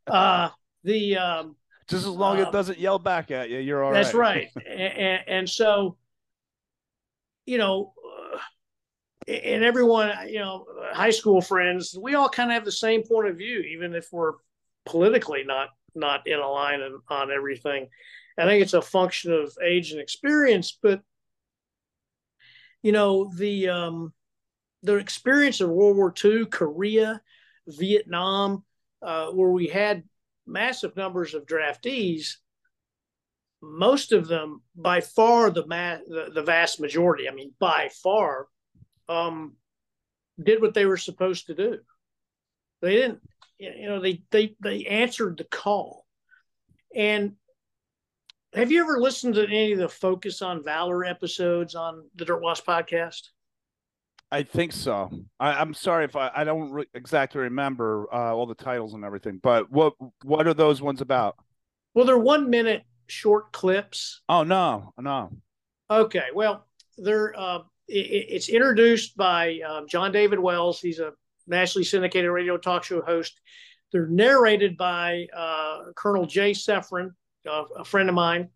[0.06, 0.50] uh,
[0.84, 1.56] the, um,
[1.88, 4.50] Just as long as uh, it doesn't yell back at you, you're all that's right.
[4.54, 4.66] right.
[4.66, 5.96] and, and so,
[7.44, 7.97] you know, uh,
[9.28, 13.28] and everyone, you know, high school friends, we all kind of have the same point
[13.28, 14.34] of view, even if we're
[14.86, 17.88] politically not not in a line on, on everything.
[18.38, 21.02] I think it's a function of age and experience, but
[22.82, 24.12] you know, the um,
[24.82, 27.20] the experience of World War II, Korea,
[27.66, 28.64] Vietnam,
[29.02, 30.04] uh, where we had
[30.46, 32.36] massive numbers of draftees,
[33.60, 38.46] most of them, by far the, ma- the, the vast majority, I mean, by far,
[39.08, 39.54] um,
[40.42, 41.78] did what they were supposed to do.
[42.80, 43.20] They didn't,
[43.58, 46.06] you know, they they they answered the call.
[46.94, 47.34] And
[48.54, 52.40] have you ever listened to any of the Focus on Valor episodes on the Dirt
[52.40, 53.28] Wasp podcast?
[54.30, 55.10] I think so.
[55.40, 59.04] I, I'm sorry if I, I don't re- exactly remember uh, all the titles and
[59.04, 61.36] everything, but what what are those ones about?
[61.94, 64.20] Well, they're one minute short clips.
[64.28, 65.30] Oh no, no.
[65.90, 66.66] Okay, well,
[66.98, 70.80] they're uh, it, it's introduced by um, John David Wells.
[70.80, 71.12] He's a
[71.46, 73.40] nationally syndicated radio talk show host.
[73.92, 77.10] They're narrated by uh, Colonel Jay Seffrin,
[77.48, 78.50] uh, a friend of mine.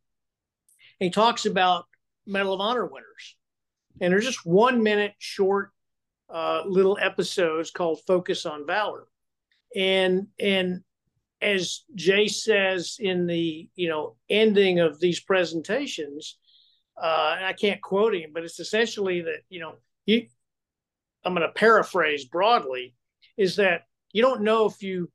[0.99, 1.87] He talks about
[2.27, 3.37] Medal of Honor winners,
[4.01, 5.71] and they're just one minute short
[6.29, 9.07] uh, little episodes called "Focus on Valor,"
[9.75, 10.83] and and
[11.41, 16.39] as Jay says in the you know ending of these presentations,
[17.01, 19.75] uh, I can't quote him, but it's essentially that you know
[20.07, 20.27] you.
[21.25, 22.97] I'm going to paraphrase broadly,
[23.37, 25.11] is that you don't know if you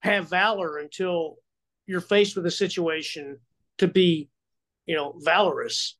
[0.00, 1.38] have valor until
[1.86, 3.38] you're faced with a situation
[3.78, 4.28] to be,
[4.86, 5.96] you know, valorous.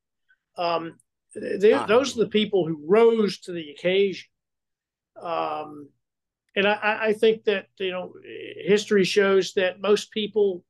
[0.57, 0.97] Um,
[1.35, 1.87] they, ah.
[1.87, 4.27] those are the people who rose to the occasion.
[5.21, 5.89] Um,
[6.55, 8.15] and I, I think that you know
[8.65, 10.65] history shows that most people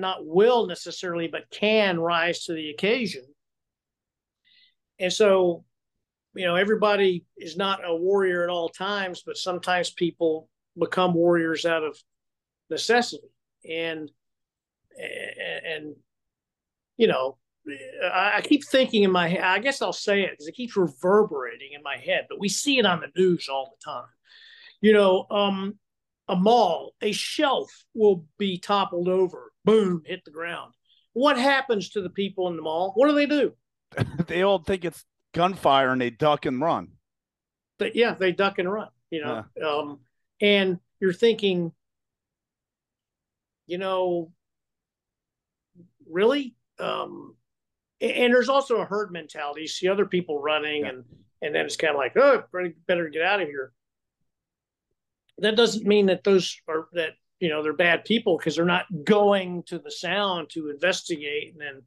[0.00, 3.24] not will necessarily, but can rise to the occasion.
[4.98, 5.64] And so,
[6.34, 11.64] you know, everybody is not a warrior at all times, but sometimes people become warriors
[11.64, 11.98] out of
[12.68, 13.28] necessity.
[13.68, 14.10] And
[14.98, 15.94] and
[16.96, 17.38] you know,
[18.12, 19.42] I keep thinking in my head.
[19.42, 22.26] I guess I'll say it because it keeps reverberating in my head.
[22.28, 24.08] But we see it on the news all the time.
[24.80, 25.78] You know, um,
[26.28, 30.74] a mall, a shelf will be toppled over, boom, hit the ground.
[31.12, 32.92] What happens to the people in the mall?
[32.94, 33.54] What do they do?
[34.26, 36.88] they all think it's gunfire and they duck and run.
[37.78, 38.88] But yeah, they duck and run.
[39.10, 39.66] You know, yeah.
[39.66, 40.00] um,
[40.40, 41.72] and you're thinking,
[43.66, 44.30] you know,
[46.08, 46.54] really?
[46.78, 47.34] Um,
[48.00, 49.62] and there's also a herd mentality.
[49.62, 50.90] You see other people running, yeah.
[50.90, 51.04] and
[51.42, 52.44] and then it's kind of like, oh,
[52.86, 53.72] better get out of here.
[55.38, 58.86] That doesn't mean that those are that you know they're bad people because they're not
[59.04, 61.82] going to the sound to investigate and then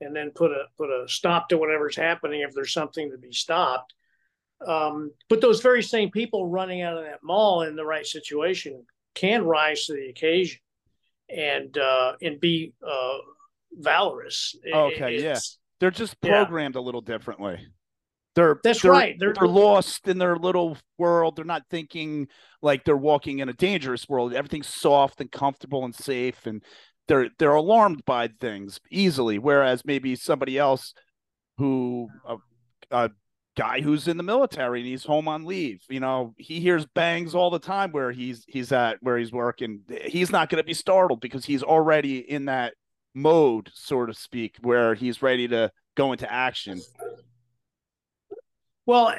[0.00, 3.32] and then put a put a stop to whatever's happening if there's something to be
[3.32, 3.94] stopped.
[4.66, 8.84] Um, but those very same people running out of that mall in the right situation
[9.14, 10.60] can rise to the occasion
[11.28, 13.18] and uh, and be uh,
[13.72, 14.56] valorous.
[14.72, 15.38] Okay, yeah,
[15.80, 16.80] they're just programmed yeah.
[16.80, 17.66] a little differently.
[18.36, 19.16] They're that's they're, right.
[19.18, 21.36] They're, they're lost in their little world.
[21.36, 22.28] They're not thinking
[22.60, 24.34] like they're walking in a dangerous world.
[24.34, 26.62] Everything's soft and comfortable and safe, and
[27.08, 29.38] they're they're alarmed by things easily.
[29.38, 30.92] Whereas maybe somebody else
[31.56, 32.36] who a,
[32.90, 33.10] a
[33.56, 37.34] guy who's in the military and he's home on leave, you know, he hears bangs
[37.34, 39.80] all the time where he's he's at where he's working.
[40.04, 42.74] He's not going to be startled because he's already in that
[43.14, 46.82] mode, so to speak, where he's ready to go into action.
[48.86, 49.12] Well,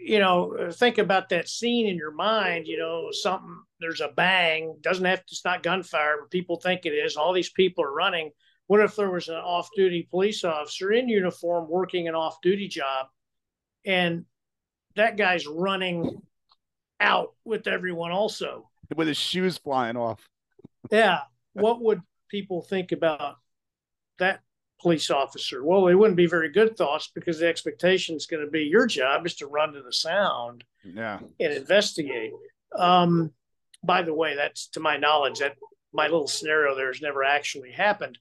[0.00, 2.66] you know, think about that scene in your mind.
[2.66, 4.76] You know, something there's a bang.
[4.82, 5.32] Doesn't have to.
[5.32, 7.16] It's not gunfire, but people think it is.
[7.16, 8.30] All these people are running.
[8.66, 13.08] What if there was an off-duty police officer in uniform working an off-duty job,
[13.84, 14.24] and
[14.96, 16.22] that guy's running
[17.00, 20.28] out with everyone also with his shoes flying off?
[20.90, 21.20] Yeah.
[21.54, 23.36] What would people think about
[24.18, 24.40] that
[24.84, 25.64] police officer?
[25.64, 28.86] Well, they wouldn't be very good thoughts because the expectation is going to be your
[28.86, 31.20] job is to run to the sound yeah.
[31.40, 32.32] and investigate.
[32.76, 33.32] Um,
[33.82, 35.56] by the way, that's to my knowledge that
[35.94, 38.18] my little scenario there has never actually happened.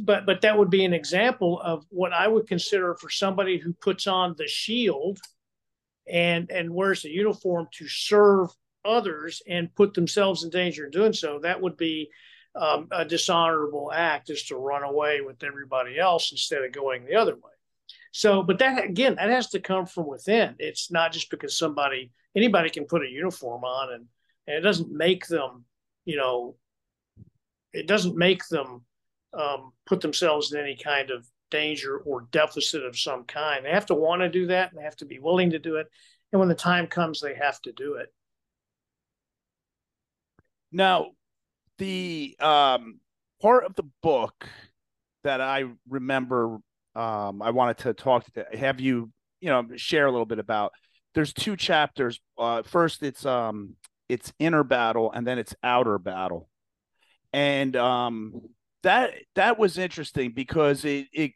[0.00, 3.72] But but that would be an example of what I would consider for somebody who
[3.72, 5.20] puts on the shield
[6.10, 8.50] and and wears the uniform to serve
[8.84, 11.38] others and put themselves in danger in doing so.
[11.38, 12.10] That would be
[12.56, 17.16] um, a dishonorable act is to run away with everybody else instead of going the
[17.16, 17.52] other way.
[18.12, 20.54] So, but that again, that has to come from within.
[20.58, 24.06] It's not just because somebody, anybody can put a uniform on and,
[24.46, 25.64] and it doesn't make them,
[26.04, 26.56] you know,
[27.72, 28.84] it doesn't make them
[29.38, 33.64] um, put themselves in any kind of danger or deficit of some kind.
[33.64, 35.76] They have to want to do that and they have to be willing to do
[35.76, 35.86] it.
[36.32, 38.12] And when the time comes, they have to do it.
[40.72, 41.12] Now,
[41.78, 43.00] the um,
[43.40, 44.48] part of the book
[45.24, 46.58] that I remember
[46.94, 49.10] um, I wanted to talk to have you,
[49.40, 50.72] you know, share a little bit about.
[51.14, 52.20] There's two chapters.
[52.38, 53.74] Uh, first, it's um,
[54.08, 56.48] it's inner battle, and then it's outer battle,
[57.32, 58.40] and um,
[58.82, 61.32] that that was interesting because it, it,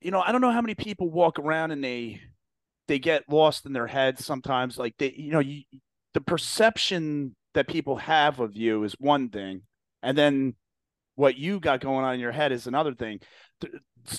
[0.00, 2.20] you know, I don't know how many people walk around and they
[2.86, 4.78] they get lost in their heads sometimes.
[4.78, 5.62] Like they, you know, you,
[6.12, 9.62] the perception that people have of you is one thing,
[10.02, 10.54] and then
[11.14, 13.20] what you got going on in your head is another thing.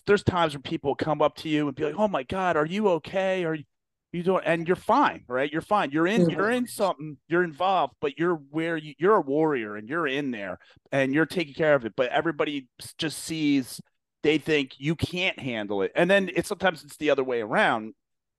[0.05, 2.65] There's times when people come up to you and be like, "Oh my God, are
[2.65, 3.43] you okay?
[3.43, 3.63] Are you,
[4.11, 5.51] you doing?" And you're fine, right?
[5.51, 5.91] You're fine.
[5.91, 6.29] You're in.
[6.29, 7.17] You're in something.
[7.27, 10.57] You're involved, but you're where you, you're a warrior and you're in there
[10.91, 11.93] and you're taking care of it.
[11.95, 12.67] But everybody
[12.97, 13.79] just sees.
[14.23, 17.93] They think you can't handle it, and then it's sometimes it's the other way around.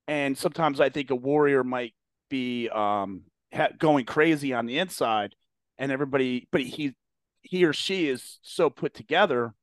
[0.09, 1.93] And sometimes I think a warrior might
[2.31, 3.23] be um,
[3.57, 5.35] ha- going crazy on the inside,
[5.79, 6.95] and everybody, but he
[7.43, 9.55] he or she is so put together,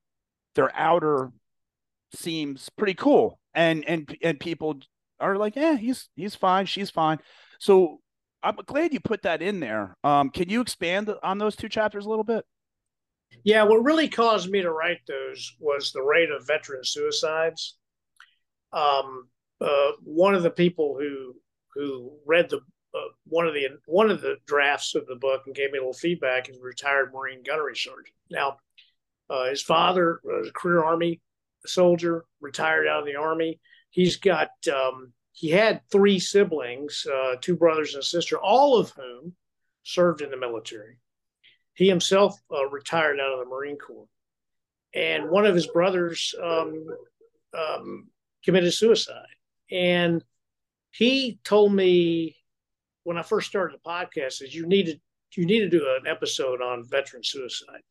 [0.56, 1.32] their outer
[2.14, 4.80] seems pretty cool, and and and people
[5.20, 7.20] are like, yeah, he's he's fine, she's fine.
[7.60, 8.00] So
[8.42, 9.96] I'm glad you put that in there.
[10.04, 12.46] Um, can you expand on those two chapters a little bit?
[13.44, 17.78] Yeah, what really caused me to write those was the rate of veteran suicides.
[18.72, 19.28] Um,
[19.60, 21.36] uh, one of the people who
[21.74, 22.60] who read the
[22.94, 25.82] uh, one of the one of the drafts of the book and gave me a
[25.82, 28.16] little feedback is a retired Marine gunnery sergeant.
[28.30, 28.58] Now,
[29.30, 31.22] uh, his father was a career Army
[31.66, 33.60] soldier, retired out of the army.
[33.90, 38.92] He's got um, he had three siblings, uh, two brothers and a sister, all of
[38.92, 39.34] whom
[39.84, 40.98] served in the military.
[41.74, 44.08] He himself uh, retired out of the Marine Corps,
[44.94, 46.86] and one of his brothers um,
[47.58, 48.08] um,
[48.44, 49.26] committed suicide.
[49.72, 50.24] And
[50.92, 52.36] he told me
[53.04, 55.00] when I first started the podcast is you need to
[55.36, 57.82] you need to do an episode on veteran suicide.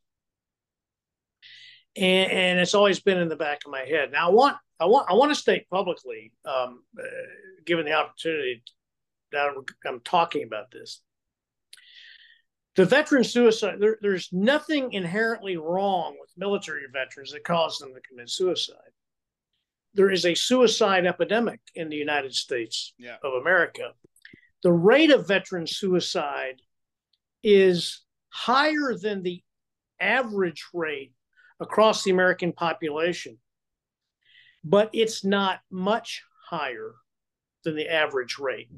[1.96, 4.12] And, and it's always been in the back of my head.
[4.12, 7.02] Now I want I want I want to state publicly, um, uh,
[7.66, 8.62] given the opportunity
[9.32, 11.00] that I'm, I'm talking about this,
[12.74, 18.00] the veteran suicide, there, there's nothing inherently wrong with military veterans that cause them to
[18.00, 18.76] commit suicide.
[19.94, 23.16] There is a suicide epidemic in the United States yeah.
[23.22, 23.92] of America.
[24.62, 26.62] The rate of veteran suicide
[27.42, 29.42] is higher than the
[30.00, 31.12] average rate
[31.60, 33.38] across the American population,
[34.64, 36.94] but it's not much higher
[37.64, 38.68] than the average rate.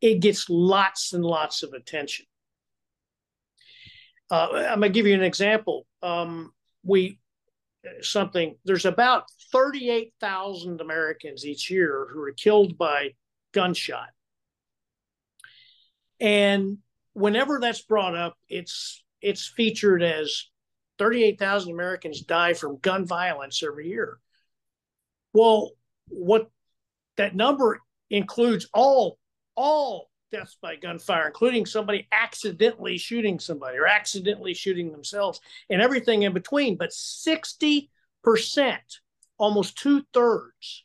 [0.00, 2.26] It gets lots and lots of attention.
[4.30, 5.86] Uh, I'm going to give you an example.
[6.02, 6.52] Um,
[6.82, 7.18] we
[8.00, 13.10] something there's about 38,000 Americans each year who are killed by
[13.52, 14.08] gunshot.
[16.22, 16.78] And
[17.14, 20.46] whenever that's brought up, it's it's featured as
[20.98, 24.18] 38,000 Americans die from gun violence every year.
[25.32, 25.72] Well,
[26.08, 26.48] what
[27.16, 29.18] that number includes all
[29.56, 36.22] all deaths by gunfire, including somebody accidentally shooting somebody or accidentally shooting themselves and everything
[36.22, 36.76] in between.
[36.76, 37.88] But 60%,
[39.38, 40.84] almost two thirds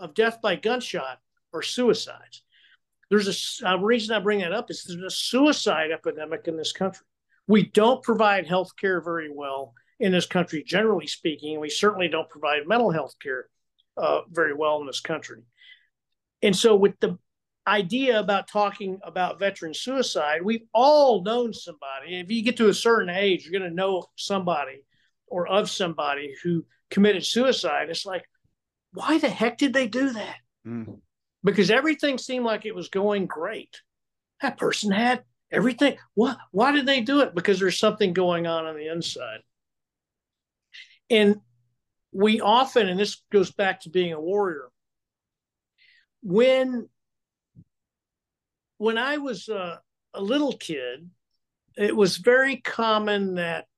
[0.00, 1.18] of death by gunshot
[1.52, 2.42] are suicides.
[3.10, 6.72] There's a, a, reason I bring that up is there's a suicide epidemic in this
[6.72, 7.06] country.
[7.46, 11.52] We don't provide health care very well in this country, generally speaking.
[11.52, 13.46] And we certainly don't provide mental health care
[13.96, 15.42] uh, very well in this country.
[16.42, 17.18] And so, with the
[17.66, 22.20] idea about talking about veteran suicide, we've all known somebody.
[22.20, 24.84] If you get to a certain age, you're going to know somebody
[25.26, 27.90] or of somebody who committed suicide.
[27.90, 28.24] It's like,
[28.92, 30.36] why the heck did they do that?
[30.66, 31.00] Mm.
[31.48, 33.80] Because everything seemed like it was going great.
[34.42, 35.96] That person had everything.
[36.12, 36.36] What?
[36.50, 37.34] Why did they do it?
[37.34, 39.40] Because there's something going on on the inside.
[41.08, 41.36] And
[42.12, 44.68] we often, and this goes back to being a warrior,
[46.22, 46.90] when
[48.76, 49.78] when I was uh,
[50.12, 51.08] a little kid,
[51.78, 53.68] it was very common that,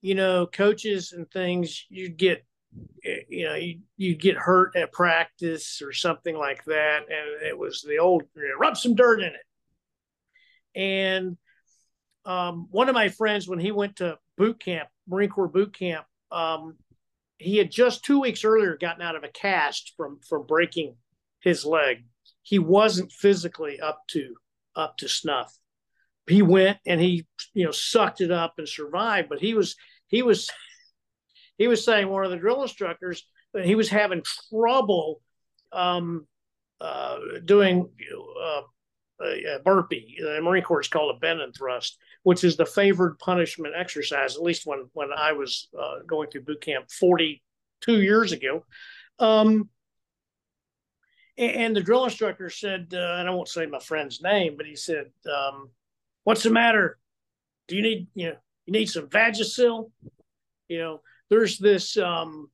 [0.00, 2.46] you know, coaches and things, you'd get,
[3.28, 7.82] you know, you you get hurt at practice or something like that, and it was
[7.82, 8.22] the old
[8.58, 10.78] rub some dirt in it.
[10.78, 11.36] And
[12.24, 16.04] um, one of my friends, when he went to boot camp, Marine Corps boot camp,
[16.30, 16.76] um,
[17.38, 20.96] he had just two weeks earlier gotten out of a cast from from breaking
[21.40, 22.04] his leg
[22.42, 24.34] he wasn't physically up to
[24.76, 25.56] up to snuff.
[26.28, 29.76] He went and he you know sucked it up and survived, but he was
[30.08, 30.50] he was
[31.60, 35.20] he was saying one of the drill instructors that he was having trouble
[35.72, 36.26] um,
[36.80, 37.86] uh, doing
[38.42, 38.62] uh,
[39.22, 40.16] a burpee.
[40.18, 44.36] The Marine Corps is called a bend and thrust, which is the favored punishment exercise.
[44.36, 47.42] At least when when I was uh, going through boot camp forty
[47.82, 48.64] two years ago.
[49.18, 49.68] Um,
[51.36, 54.76] and the drill instructor said, uh, and I won't say my friend's name, but he
[54.76, 55.68] said, um,
[56.24, 56.98] "What's the matter?
[57.68, 59.90] Do you need you know you need some Vagisil?
[60.68, 61.00] You know,
[61.30, 62.50] there's this um,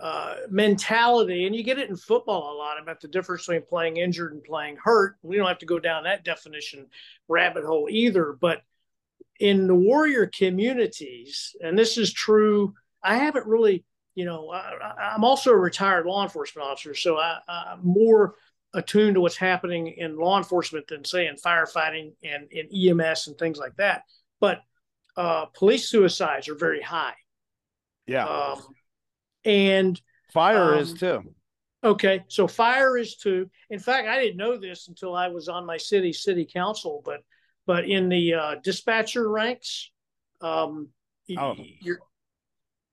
[0.00, 3.98] uh, mentality, and you get it in football a lot about the difference between playing
[3.98, 5.16] injured and playing hurt.
[5.22, 6.86] We don't have to go down that definition
[7.28, 8.62] rabbit hole either, but
[9.38, 12.74] in the warrior communities, and this is true.
[13.02, 13.84] I haven't really
[14.14, 17.38] you know, I, am also a retired law enforcement officer, so I,
[17.72, 18.34] am more
[18.74, 22.68] attuned to what's happening in law enforcement than say in firefighting and in
[23.00, 24.02] EMS and things like that.
[24.40, 24.60] But
[25.16, 27.14] uh, police suicides are very high.
[28.10, 28.26] Yeah.
[28.26, 28.62] Um,
[29.44, 30.00] and
[30.32, 31.22] fire um, is too.
[31.82, 33.48] Okay, so fire is too.
[33.70, 37.20] In fact, I didn't know this until I was on my city city council, but
[37.66, 39.90] but in the uh, dispatcher ranks,
[40.40, 40.88] um,
[41.38, 41.54] oh.
[41.80, 42.00] you're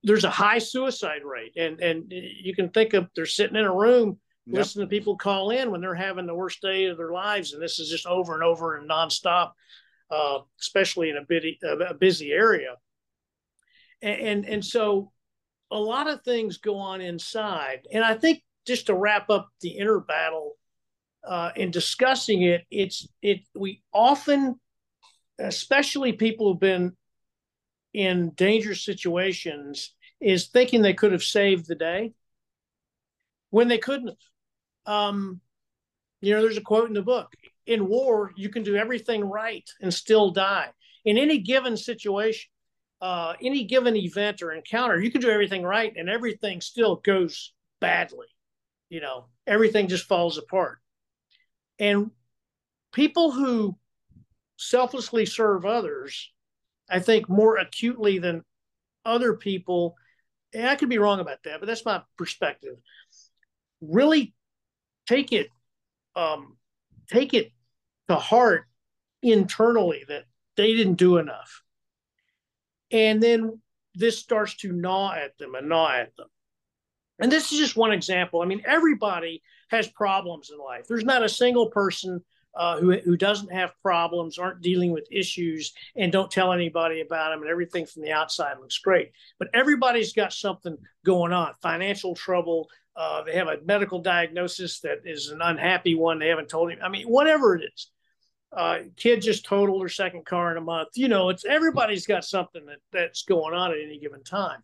[0.03, 3.73] there's a high suicide rate, and and you can think of they're sitting in a
[3.73, 4.59] room yep.
[4.59, 7.61] listening to people call in when they're having the worst day of their lives, and
[7.61, 9.51] this is just over and over and nonstop,
[10.11, 12.75] uh, especially in a busy a busy area.
[14.01, 15.11] And, and and so
[15.71, 19.69] a lot of things go on inside, and I think just to wrap up the
[19.69, 20.57] inner battle
[21.27, 24.59] uh, in discussing it, it's it we often,
[25.39, 26.95] especially people who've been
[27.93, 32.13] in dangerous situations is thinking they could have saved the day.
[33.49, 34.17] when they couldn't.
[34.85, 35.41] Um,
[36.21, 37.31] you know, there's a quote in the book
[37.65, 40.69] in war, you can do everything right and still die.
[41.05, 42.49] In any given situation,
[43.01, 47.53] uh, any given event or encounter, you can do everything right and everything still goes
[47.79, 48.27] badly.
[48.89, 50.79] You know, everything just falls apart.
[51.79, 52.11] And
[52.93, 53.77] people who
[54.57, 56.31] selflessly serve others,
[56.89, 58.43] I think more acutely than
[59.05, 59.95] other people,
[60.53, 62.77] and I could be wrong about that, but that's my perspective.
[63.81, 64.33] Really
[65.07, 65.49] take it,
[66.15, 66.57] um,
[67.11, 67.51] take it
[68.09, 68.65] to heart
[69.21, 70.23] internally that
[70.55, 71.61] they didn't do enough.
[72.91, 73.59] And then
[73.95, 76.27] this starts to gnaw at them and gnaw at them.
[77.19, 78.41] And this is just one example.
[78.41, 80.85] I mean, everybody has problems in life.
[80.87, 82.23] There's not a single person
[82.55, 87.31] uh, who, who doesn't have problems, aren't dealing with issues, and don't tell anybody about
[87.31, 89.11] them, and everything from the outside looks great.
[89.37, 92.69] But everybody's got something going on financial trouble.
[92.95, 96.17] Uh, they have a medical diagnosis that is an unhappy one.
[96.17, 96.79] They haven't told him.
[96.81, 97.91] I mean, whatever it is
[98.55, 100.89] uh, kid just totaled her second car in a month.
[100.95, 104.63] You know, it's everybody's got something that, that's going on at any given time.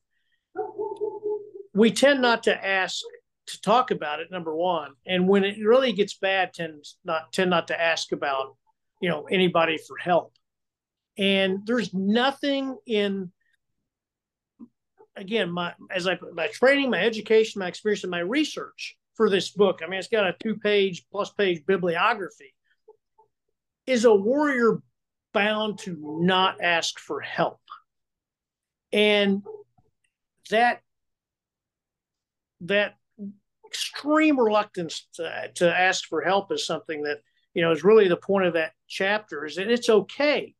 [1.73, 3.01] We tend not to ask
[3.47, 4.31] to talk about it.
[4.31, 8.55] Number one, and when it really gets bad, tend not tend not to ask about
[9.01, 10.33] you know anybody for help.
[11.17, 13.31] And there's nothing in
[15.15, 19.49] again my as I my training, my education, my experience, and my research for this
[19.49, 19.81] book.
[19.83, 22.53] I mean, it's got a two page plus page bibliography
[23.85, 24.81] is a warrior
[25.33, 27.59] bound to not ask for help?
[28.91, 29.43] And
[30.49, 30.81] that
[32.61, 32.95] that
[33.67, 37.19] extreme reluctance to, to ask for help is something that
[37.53, 40.53] you know is really the point of that chapter is that it's okay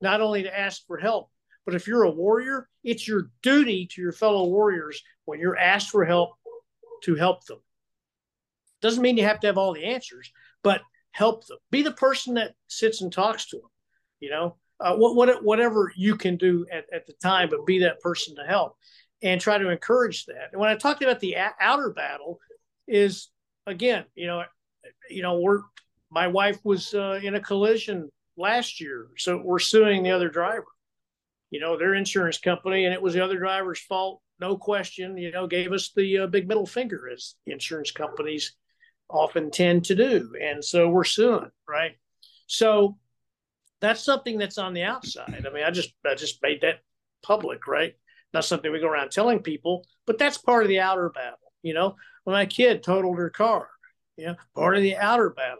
[0.00, 1.30] not only to ask for help
[1.64, 5.90] but if you're a warrior it's your duty to your fellow warriors when you're asked
[5.90, 6.30] for help
[7.04, 7.58] to help them
[8.82, 10.32] doesn't mean you have to have all the answers
[10.64, 10.80] but
[11.16, 11.58] help them.
[11.70, 13.70] Be the person that sits and talks to them.
[14.20, 17.78] You know, uh, what, what, whatever you can do at, at the time, but be
[17.80, 18.76] that person to help
[19.22, 20.50] and try to encourage that.
[20.52, 22.38] And when I talked about the a- outer battle,
[22.86, 23.30] is
[23.66, 24.44] again, you know,
[25.10, 25.62] you know, we're
[26.10, 30.66] my wife was uh, in a collision last year, so we're suing the other driver.
[31.50, 35.16] You know, their insurance company, and it was the other driver's fault, no question.
[35.16, 38.54] You know, gave us the uh, big middle finger as insurance companies
[39.08, 40.32] often tend to do.
[40.40, 41.92] And so we're suing, right?
[42.46, 42.98] So
[43.80, 45.44] that's something that's on the outside.
[45.46, 46.80] I mean, I just I just made that
[47.22, 47.94] public, right?
[48.32, 51.52] Not something we go around telling people, but that's part of the outer battle.
[51.62, 53.68] You know, when my kid totaled her car,
[54.16, 55.58] you know, part of the outer battle.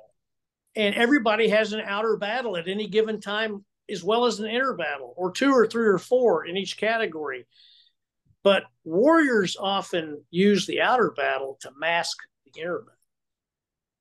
[0.75, 4.75] And everybody has an outer battle at any given time, as well as an inner
[4.75, 7.47] battle, or two or three or four in each category.
[8.43, 12.96] But warriors often use the outer battle to mask the inner battle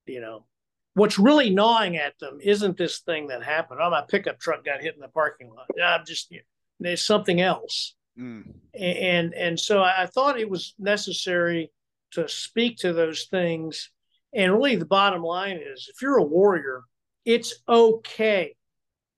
[0.07, 0.45] you know,
[0.93, 3.79] what's really gnawing at them isn't this thing that happened.
[3.81, 5.67] Oh, my pickup truck got hit in the parking lot.
[5.83, 6.43] I'm just, you know,
[6.79, 7.95] there's something else.
[8.17, 8.53] Mm.
[8.73, 11.71] And, and so I thought it was necessary
[12.11, 13.91] to speak to those things.
[14.33, 16.83] And really, the bottom line is if you're a warrior,
[17.25, 18.55] it's okay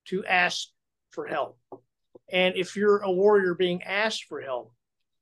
[0.06, 0.68] to ask
[1.12, 1.58] for help.
[2.32, 4.74] And if you're a warrior being asked for help,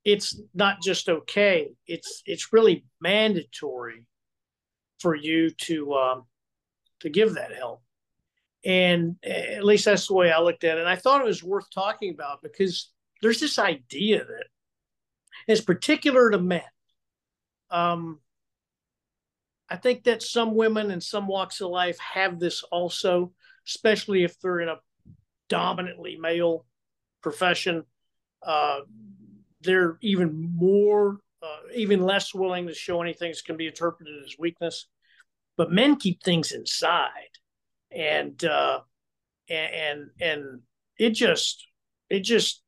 [0.03, 4.05] it's not just okay, it's it's really mandatory
[4.99, 6.25] for you to um,
[7.01, 7.81] to give that help.
[8.63, 10.81] And at least that's the way I looked at it.
[10.81, 12.91] And I thought it was worth talking about because
[13.21, 14.45] there's this idea that
[15.47, 16.61] is particular to men.
[17.69, 18.19] Um,
[19.69, 23.33] I think that some women in some walks of life have this also,
[23.67, 24.79] especially if they're in a
[25.49, 26.65] dominantly male
[27.21, 27.83] profession.
[28.43, 28.81] Uh,
[29.61, 34.35] they're even more uh, even less willing to show anything that can be interpreted as
[34.39, 34.87] weakness.
[35.57, 37.29] But men keep things inside,
[37.91, 38.81] and uh,
[39.49, 40.61] and and
[40.97, 41.65] it just
[42.09, 42.61] it just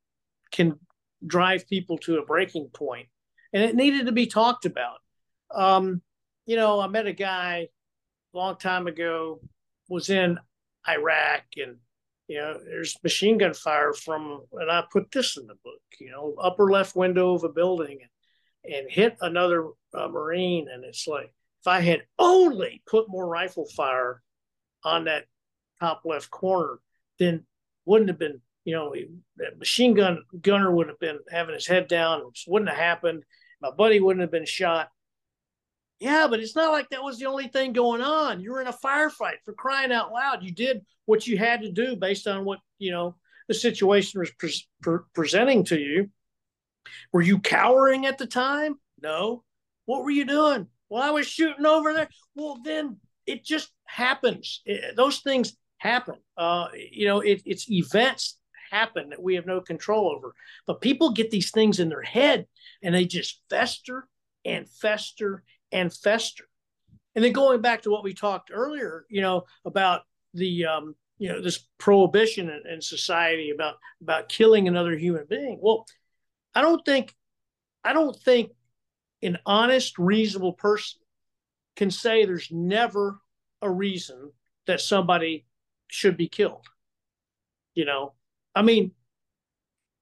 [0.52, 0.80] can
[1.26, 3.08] drive people to a breaking point,
[3.52, 5.00] and it needed to be talked about.
[5.54, 6.02] Um,
[6.46, 7.68] you know, I met a guy
[8.34, 9.42] a long time ago,
[9.90, 10.40] was in
[10.88, 11.78] Iraq, and
[12.28, 16.12] you know, there's machine gun fire from, and I put this in the book, you
[16.12, 18.10] know, upper left window of a building, and
[18.72, 20.68] and hit another uh, Marine.
[20.72, 24.22] And it's like, if I had only put more rifle fire
[24.84, 25.26] on that
[25.80, 26.80] top left corner,
[27.20, 27.46] then
[27.86, 28.94] wouldn't have been, you know,
[29.38, 32.22] that machine gun gunner would have been having his head down.
[32.48, 33.24] Wouldn't have happened.
[33.62, 34.90] My buddy wouldn't have been shot.
[36.00, 38.40] Yeah, but it's not like that was the only thing going on.
[38.40, 40.44] You were in a firefight for crying out loud.
[40.44, 43.16] You did what you had to do based on what, you know,
[43.48, 46.12] the situation was pre- pre- presenting to you.
[47.12, 48.76] Were you cowering at the time?
[49.02, 49.44] No.
[49.86, 50.68] What were you doing?
[50.90, 52.10] Well, I was shooting over there.
[52.36, 54.62] Well, then it just happens.
[54.66, 56.16] It, those things happen.
[56.38, 58.38] Uh, you know, it, it's events
[58.72, 60.34] happen that we have no control over.
[60.66, 62.48] But people get these things in their head
[62.84, 64.08] and they just fester
[64.46, 66.46] and fester and fester.
[67.16, 70.02] And then going back to what we talked earlier, you know, about
[70.34, 75.58] the um, you know this prohibition in, in society about about killing another human being.
[75.60, 75.86] Well,
[76.56, 77.14] I don't think
[77.84, 78.52] I don't think
[79.22, 81.00] an honest, reasonable person
[81.76, 83.20] can say there's never
[83.62, 84.32] a reason
[84.66, 85.46] that somebody
[85.88, 86.66] should be killed.
[87.76, 88.14] You know,
[88.56, 88.92] I mean,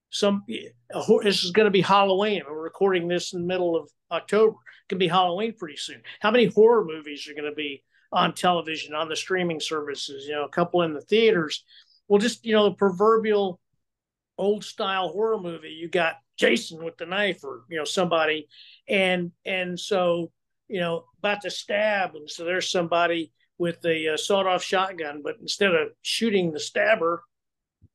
[0.10, 2.42] some this is going to be Halloween.
[2.48, 4.54] We're recording this in the middle of October.
[4.56, 6.02] It can be Halloween pretty soon.
[6.22, 10.26] How many horror movies are going to be on television, on the streaming services?
[10.26, 11.64] You know, a couple in the theaters.
[12.08, 13.60] Well, just you know, the proverbial
[14.38, 15.70] old style horror movie.
[15.70, 18.48] You got Jason with the knife, or you know, somebody,
[18.88, 20.32] and and so
[20.68, 25.38] you know about to stab, and so there's somebody with a uh, sawed-off shotgun, but
[25.40, 27.24] instead of shooting the stabber,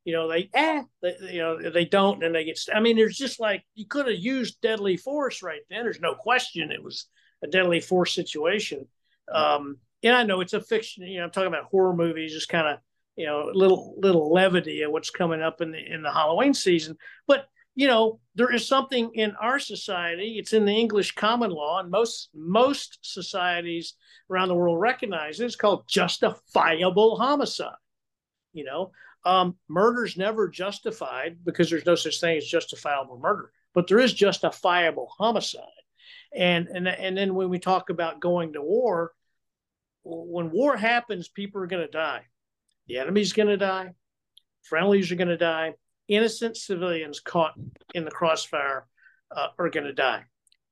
[0.05, 2.59] you know they eh, they, you know they don't, and they get.
[2.75, 5.83] I mean, there's just like you could have used deadly force right then.
[5.83, 7.07] There's no question it was
[7.43, 8.87] a deadly force situation.
[9.33, 11.07] Um, and I know it's a fiction.
[11.07, 12.79] You know, I'm talking about horror movies, just kind of
[13.21, 16.97] you know little little levity of what's coming up in the in the Halloween season,
[17.27, 21.81] but you know, there is something in our society, it's in the English common law,
[21.81, 23.95] and most most societies
[24.31, 25.47] around the world recognize it.
[25.47, 27.75] It's called justifiable homicide.
[28.53, 28.91] You know,
[29.25, 34.13] um, murder's never justified because there's no such thing as justifiable murder, but there is
[34.13, 35.65] justifiable homicide.
[36.35, 39.13] And and and then when we talk about going to war,
[40.05, 42.25] when war happens, people are going to die.
[42.91, 43.95] The enemy's going to die.
[44.63, 45.75] Friendlies are going to die
[46.09, 47.55] innocent civilians caught
[47.95, 48.85] in the crossfire
[49.31, 50.25] uh, are going to die.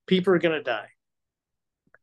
[0.08, 0.88] People are going to die.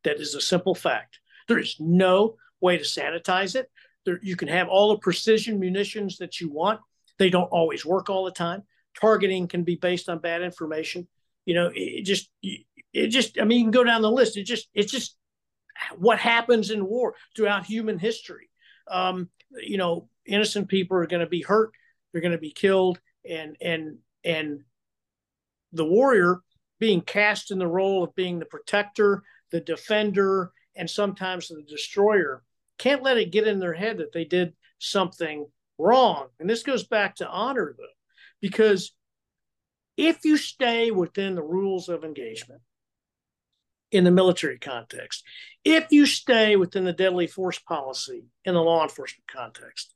[0.06, 1.20] That is a simple fact.
[1.50, 3.70] There is no way to sanitize it.
[4.06, 6.80] There, you can have all the precision munitions that you want.
[7.20, 8.64] They don't always work all the time.
[8.98, 11.10] Targeting can be based on bad information.
[11.46, 13.38] You know, it, just, it just.
[13.38, 14.38] I mean, you can go down the list.
[14.38, 15.18] It just, it's just
[15.98, 18.50] what happens in war throughout human history.
[18.90, 19.30] Um,
[19.62, 21.72] you know, innocent people are going to be hurt.
[22.12, 24.62] They're going to be killed and and and
[25.74, 26.42] the warrior
[26.80, 32.44] being cast in the role of being the protector, the defender, and sometimes the destroyer
[32.78, 35.48] can't let it get in their head that they did something
[35.78, 36.28] wrong.
[36.40, 37.84] And this goes back to honor, though,
[38.42, 38.94] because
[39.98, 42.62] if you stay within the rules of engagement
[43.96, 45.24] in the military context,
[45.64, 49.94] if you stay within the deadly force policy in the law enforcement context,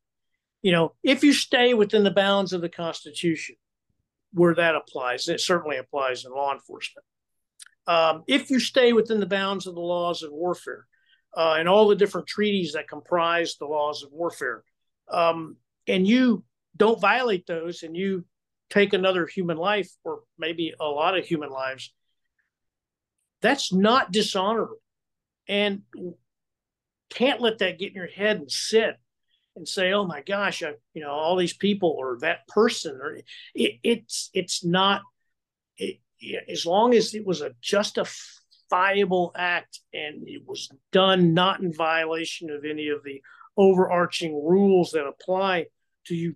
[0.61, 3.55] you know, if you stay within the bounds of the Constitution,
[4.33, 7.05] where that applies, it certainly applies in law enforcement.
[7.87, 10.85] Um, if you stay within the bounds of the laws of warfare
[11.35, 14.63] uh, and all the different treaties that comprise the laws of warfare,
[15.11, 16.43] um, and you
[16.77, 18.25] don't violate those and you
[18.69, 21.91] take another human life or maybe a lot of human lives,
[23.41, 24.81] that's not dishonorable.
[25.47, 25.81] And
[27.09, 28.97] can't let that get in your head and sit
[29.55, 33.17] and say, "Oh my gosh, I, you know, all these people or that person," or
[33.55, 35.01] it, it's it's not.
[35.77, 35.99] It,
[36.49, 42.49] as long as it was a justifiable act and it was done not in violation
[42.49, 43.21] of any of the
[43.55, 45.67] overarching rules that apply
[46.07, 46.35] to you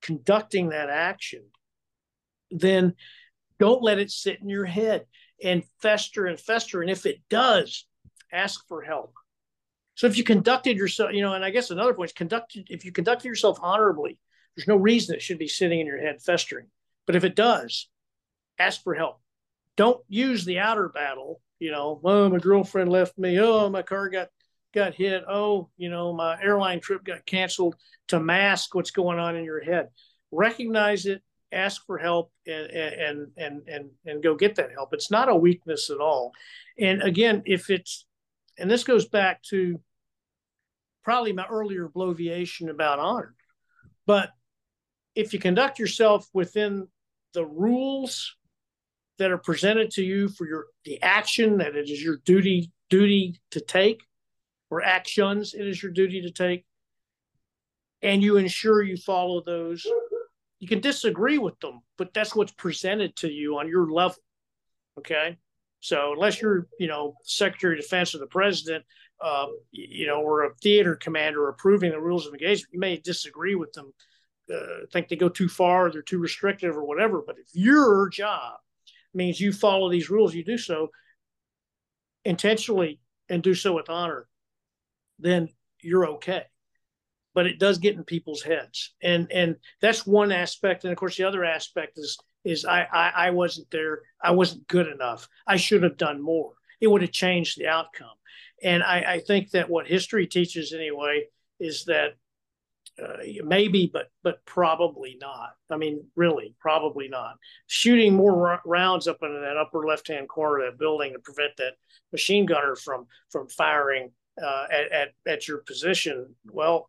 [0.00, 1.42] conducting that action,
[2.50, 2.94] then
[3.58, 5.06] don't let it sit in your head
[5.44, 6.82] and fester and fester.
[6.82, 7.86] And if it does,
[8.32, 9.14] ask for help.
[9.94, 12.84] So if you conducted yourself, you know, and I guess another point is conducted, if
[12.84, 14.18] you conducted yourself honorably,
[14.56, 16.66] there's no reason it should be sitting in your head festering.
[17.06, 17.88] But if it does,
[18.58, 19.20] ask for help.
[19.76, 23.38] Don't use the outer battle, you know, oh, my girlfriend left me.
[23.40, 24.28] Oh, my car got
[24.74, 25.24] got hit.
[25.28, 27.76] Oh, you know, my airline trip got canceled
[28.08, 29.88] to mask what's going on in your head.
[30.32, 31.22] Recognize it,
[31.54, 34.92] ask for help and and and and and go get that help.
[34.92, 36.32] It's not a weakness at all.
[36.78, 38.06] And again, if it's
[38.58, 39.80] and this goes back to
[41.02, 43.34] probably my earlier bloviation about honor.
[44.06, 44.30] But
[45.14, 46.88] if you conduct yourself within
[47.34, 48.36] the rules
[49.18, 53.40] that are presented to you for your the action that it is your duty duty
[53.50, 54.02] to take
[54.70, 56.64] or actions it is your duty to take
[58.02, 59.86] and you ensure you follow those
[60.64, 64.16] you can disagree with them but that's what's presented to you on your level
[64.98, 65.36] okay
[65.84, 68.86] so unless you're, you know, Secretary of Defense or the President,
[69.22, 73.54] um, you know, or a theater commander approving the rules of engagement, you may disagree
[73.54, 73.92] with them,
[74.50, 77.22] uh, think they go too far, they're too restrictive or whatever.
[77.26, 78.54] But if your job
[79.12, 80.88] means you follow these rules, you do so
[82.24, 82.98] intentionally
[83.28, 84.26] and do so with honor,
[85.18, 85.50] then
[85.82, 86.44] you're okay.
[87.34, 90.84] But it does get in people's heads, and and that's one aspect.
[90.84, 94.02] And of course, the other aspect is is I I, I wasn't there.
[94.22, 95.28] I wasn't good enough.
[95.46, 96.52] I should have done more.
[96.80, 98.16] It would have changed the outcome.
[98.62, 101.24] And I, I think that what history teaches anyway
[101.60, 102.14] is that
[103.02, 105.54] uh, maybe, but but probably not.
[105.70, 107.36] I mean, really, probably not.
[107.66, 111.18] Shooting more r- rounds up into that upper left hand corner of that building to
[111.18, 111.74] prevent that
[112.12, 116.34] machine gunner from from firing uh, at, at at your position.
[116.46, 116.88] Well,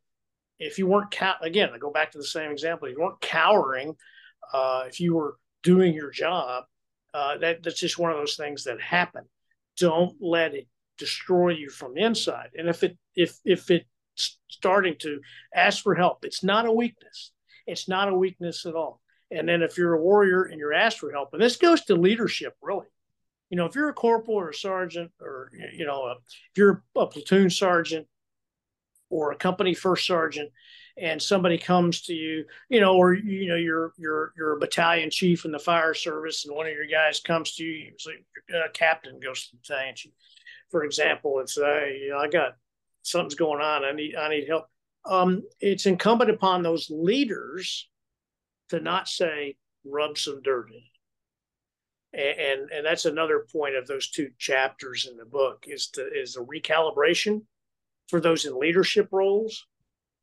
[0.59, 2.87] if you weren't cow- again, I go back to the same example.
[2.87, 3.95] If you weren't cowering.
[4.53, 6.65] Uh, if you were doing your job,
[7.13, 9.23] uh, that that's just one of those things that happen.
[9.77, 12.49] Don't let it destroy you from inside.
[12.57, 15.19] And if it if if it's starting to
[15.53, 17.31] ask for help, it's not a weakness.
[17.67, 19.01] It's not a weakness at all.
[19.31, 21.95] And then if you're a warrior and you're asked for help, and this goes to
[21.95, 22.87] leadership really.
[23.49, 27.05] You know, if you're a corporal or a sergeant, or you know, if you're a
[27.05, 28.07] platoon sergeant
[29.09, 30.51] or a company first sergeant,
[30.97, 35.09] and somebody comes to you, you know, or you know, you're you're you're a battalion
[35.09, 37.91] chief in the fire service, and one of your guys comes to you,
[38.49, 40.13] a captain goes to the battalion chief,
[40.69, 42.55] for example, and say, you know, I got
[43.03, 44.65] something's going on, I need I need help.
[45.05, 47.87] Um, it's incumbent upon those leaders
[48.69, 50.81] to not say rub some dirt in
[52.15, 56.35] and and that's another point of those two chapters in the book is to is
[56.35, 57.41] a recalibration
[58.07, 59.65] for those in leadership roles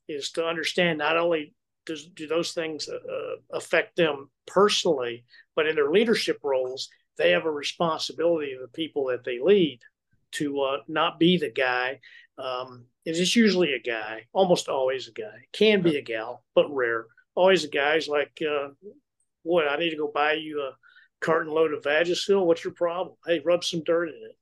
[0.08, 1.54] is to understand not only
[1.86, 5.24] does do those things uh, uh, affect them personally,
[5.56, 9.80] but in their leadership roles, they have a responsibility to the people that they lead
[10.32, 12.00] to uh, not be the guy.
[12.38, 15.46] Um, it's usually a guy, almost always a guy.
[15.52, 17.06] Can be a gal, but rare.
[17.34, 18.68] Always a guy's like, uh,
[19.42, 19.68] "What?
[19.68, 20.76] I need to go buy you a
[21.20, 22.44] carton load of Vagisil.
[22.44, 23.16] What's your problem?
[23.26, 24.36] Hey, rub some dirt in it.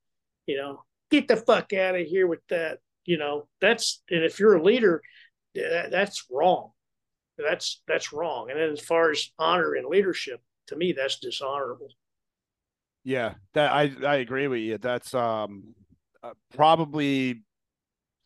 [0.46, 2.78] You know, get the fuck out of here with that.
[3.10, 5.02] You know, that's and if you're a leader,
[5.56, 6.70] that, that's wrong.
[7.36, 8.50] That's that's wrong.
[8.52, 11.88] And then as far as honor and leadership, to me, that's dishonorable.
[13.02, 14.78] Yeah, that I I agree with you.
[14.78, 15.74] That's um
[16.22, 17.42] uh, probably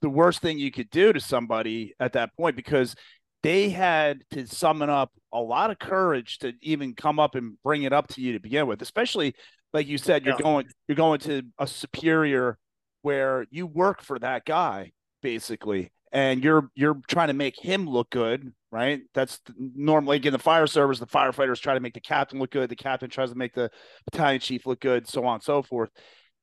[0.03, 2.95] the worst thing you could do to somebody at that point because
[3.43, 7.85] they had to summon up a lot of courage to even come up and bring
[7.85, 9.35] it up to you to begin with especially
[9.72, 10.43] like you said you're yeah.
[10.43, 12.59] going you're going to a superior
[13.05, 14.92] where you work for that guy
[15.22, 19.02] basically and you're you're trying to make him look good right?
[19.14, 22.68] That's normally in the fire service the firefighters try to make the captain look good
[22.68, 23.70] the captain tries to make the
[24.11, 25.90] battalion chief look good so on and so forth.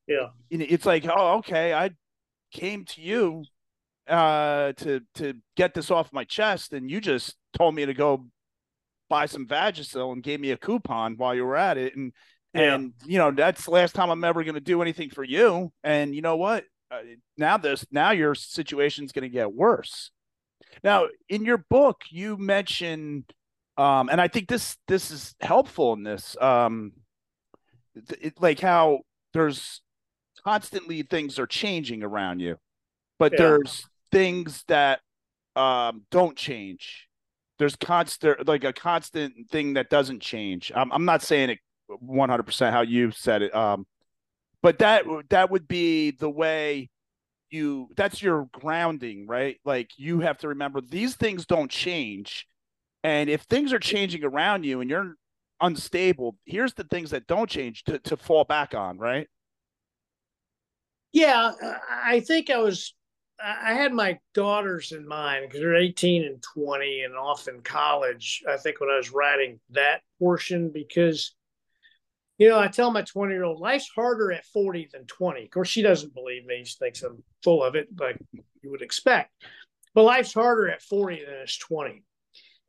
[0.08, 0.28] Yeah.
[0.50, 1.92] It's like oh okay i
[2.54, 3.44] came to you
[4.08, 8.26] uh to to get this off my chest and you just told me to go
[9.10, 12.14] buy some Vagisil and gave me a coupon while you were at it and
[12.54, 12.76] yeah.
[12.76, 15.72] and you know that's the last time I'm ever going to do anything for you
[15.84, 17.00] and you know what uh,
[17.38, 20.12] now this now your situation's going to get worse.
[20.84, 23.26] Now, in your book, you mention,
[23.78, 26.92] um, and I think this this is helpful in this, um,
[27.96, 29.00] it, like how
[29.34, 29.82] there's
[30.44, 32.58] constantly things are changing around you,
[33.20, 33.40] but yeah.
[33.40, 35.00] there's things that
[35.56, 37.08] um, don't change.
[37.58, 40.72] There's constant, like a constant thing that doesn't change.
[40.76, 41.60] I'm, I'm not saying it
[42.04, 43.86] 100% how you said it, um,
[44.62, 46.90] but that that would be the way
[47.50, 49.58] you that's your grounding right?
[49.66, 52.48] Like you have to remember these things don't change
[53.04, 55.16] and if things are changing around you and you're
[55.60, 59.28] unstable here's the things that don't change to, to fall back on right?
[61.12, 61.52] Yeah
[61.92, 62.96] i think i was
[63.44, 68.42] i had my daughters in mind because they're 18 and 20 and off in college
[68.48, 71.36] i think when i was writing that portion because
[72.42, 75.44] you know, I tell my 20 year old, life's harder at 40 than 20.
[75.44, 76.64] Of course, she doesn't believe me.
[76.66, 79.32] She thinks I'm full of it, like you would expect.
[79.94, 82.04] But life's harder at 40 than it's 20.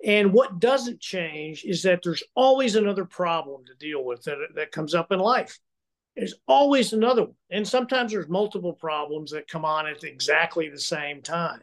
[0.05, 4.73] And what doesn't change is that there's always another problem to deal with that, that
[4.73, 5.59] comes up in life.
[6.17, 7.35] There's always another one.
[7.51, 11.63] And sometimes there's multiple problems that come on at exactly the same time,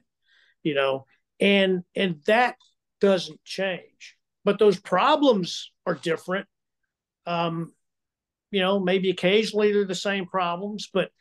[0.64, 1.06] you know,
[1.40, 2.56] and and that
[3.02, 4.16] doesn't change.
[4.46, 6.48] But those problems are different.
[7.28, 7.72] Um,
[8.52, 11.12] you know, maybe occasionally they're the same problems, but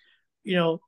[0.45, 0.81] you know,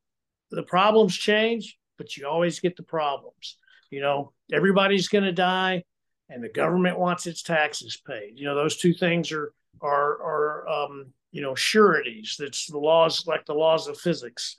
[0.51, 3.57] the problems change, but you always get the problems.
[3.91, 5.85] You know, everybody's going to die,
[6.29, 8.33] and the government wants its taxes paid.
[8.37, 12.37] You know, those two things are are are um, you know sureties.
[12.39, 14.57] That's the laws, like the laws of physics.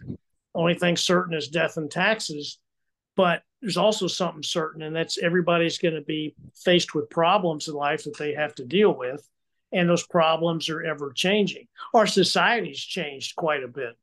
[0.53, 2.59] Only thing certain is death and taxes,
[3.15, 7.73] but there's also something certain, and that's everybody's going to be faced with problems in
[7.73, 9.27] life that they have to deal with
[9.71, 11.67] and those problems are ever changing.
[11.93, 13.97] Our society's changed quite a bit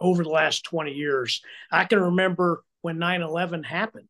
[0.00, 1.42] over the last 20 years.
[1.70, 4.08] I can remember when 9 11 happened.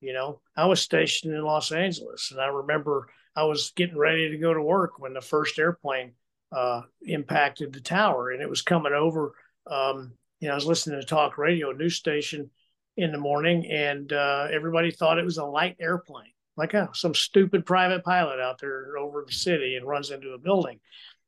[0.00, 4.30] You know, I was stationed in Los Angeles, and I remember I was getting ready
[4.30, 6.12] to go to work when the first airplane
[6.52, 9.34] uh, impacted the tower, and it was coming over.
[9.66, 12.50] Um, you know, I was listening to talk radio, news station
[12.96, 17.14] in the morning, and uh, everybody thought it was a light airplane, like oh, some
[17.14, 20.78] stupid private pilot out there over the city and runs into a building.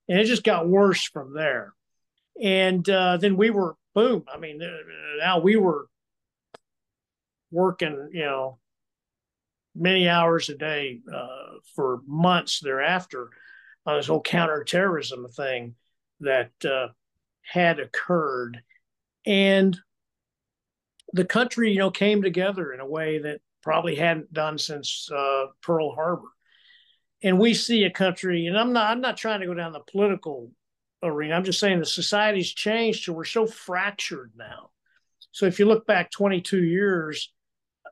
[0.08, 1.72] And it just got worse from there.
[2.40, 4.60] And uh, then we were, boom, I mean,
[5.18, 5.86] now we were
[7.50, 8.58] working, you know,
[9.74, 13.30] many hours a day uh, for months thereafter
[13.86, 15.76] on this whole counterterrorism thing
[16.20, 16.88] that uh,
[17.40, 18.60] had occurred.
[19.24, 19.78] And
[21.14, 25.46] the country, you know, came together in a way that probably hadn't done since uh,
[25.62, 26.28] Pearl Harbor.
[27.22, 29.80] And we see a country, and I'm not, I'm not trying to go down the
[29.80, 30.50] political
[31.02, 31.34] arena.
[31.34, 34.70] I'm just saying the society's changed, so we're so fractured now.
[35.30, 37.32] So if you look back 22 years,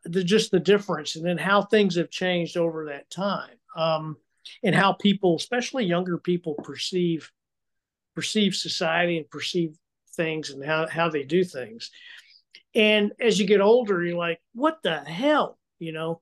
[0.05, 4.17] the, just the difference, and then how things have changed over that time, um,
[4.65, 7.31] and how people, especially younger people, perceive
[8.15, 9.77] perceive society and perceive
[10.15, 11.91] things and how how they do things.
[12.75, 16.21] And as you get older, you're like, what the hell, you know?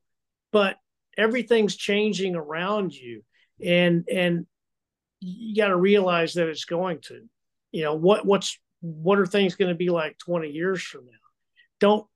[0.50, 0.76] But
[1.16, 3.22] everything's changing around you,
[3.62, 4.46] and and
[5.20, 7.28] you got to realize that it's going to.
[7.70, 11.12] You know what what's what are things going to be like 20 years from now?
[11.80, 12.06] Don't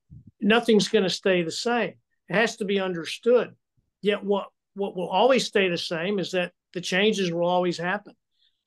[0.41, 1.95] nothing's going to stay the same.
[2.29, 3.55] It has to be understood.
[4.01, 8.15] Yet what what will always stay the same is that the changes will always happen.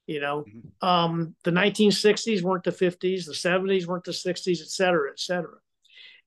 [0.08, 0.88] You know, mm-hmm.
[0.88, 5.58] um, the 1960s weren't the 50s, the 70s weren't the 60s, et cetera, et cetera.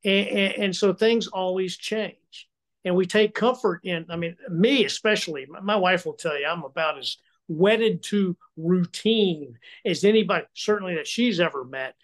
[0.04, 2.48] And, and, and so things always change.
[2.84, 6.64] And we take comfort in, I mean, me especially, my wife will tell you, I'm
[6.64, 7.18] about as
[7.48, 11.94] wedded to routine as anybody, certainly that she's ever met.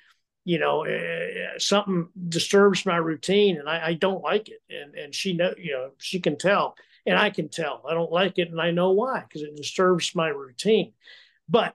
[0.47, 4.61] You know, uh, something disturbs my routine and I, I don't like it.
[4.69, 6.75] And, and she know, you know, she can tell
[7.07, 10.15] and I can tell I don't like it and I know why because it disturbs
[10.15, 10.93] my routine.
[11.49, 11.75] But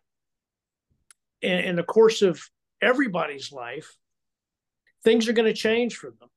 [1.41, 2.47] in, in the course of
[2.82, 3.95] everybody's life,
[5.04, 6.30] things are going to change for them.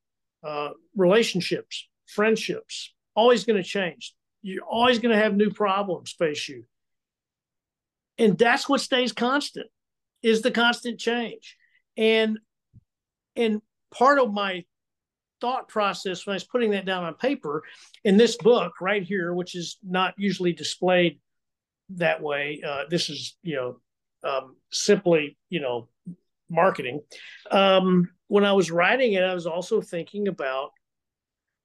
[0.43, 4.15] Uh, relationships, friendships, always going to change.
[4.43, 6.65] You're always going to have new problems face you.
[8.19, 9.69] And that's what stays constant
[10.23, 11.57] is the constant change.
[11.97, 12.39] And
[13.37, 14.65] and part of my
[15.41, 17.65] thought process when I was putting that down on paper
[18.05, 21.19] in this book right here, which is not usually displayed
[21.91, 22.63] that way.
[22.67, 23.81] Uh, this is, you know,
[24.25, 25.89] um, simply, you know,
[26.53, 27.01] marketing.
[27.51, 30.71] Um, when I was writing it, I was also thinking about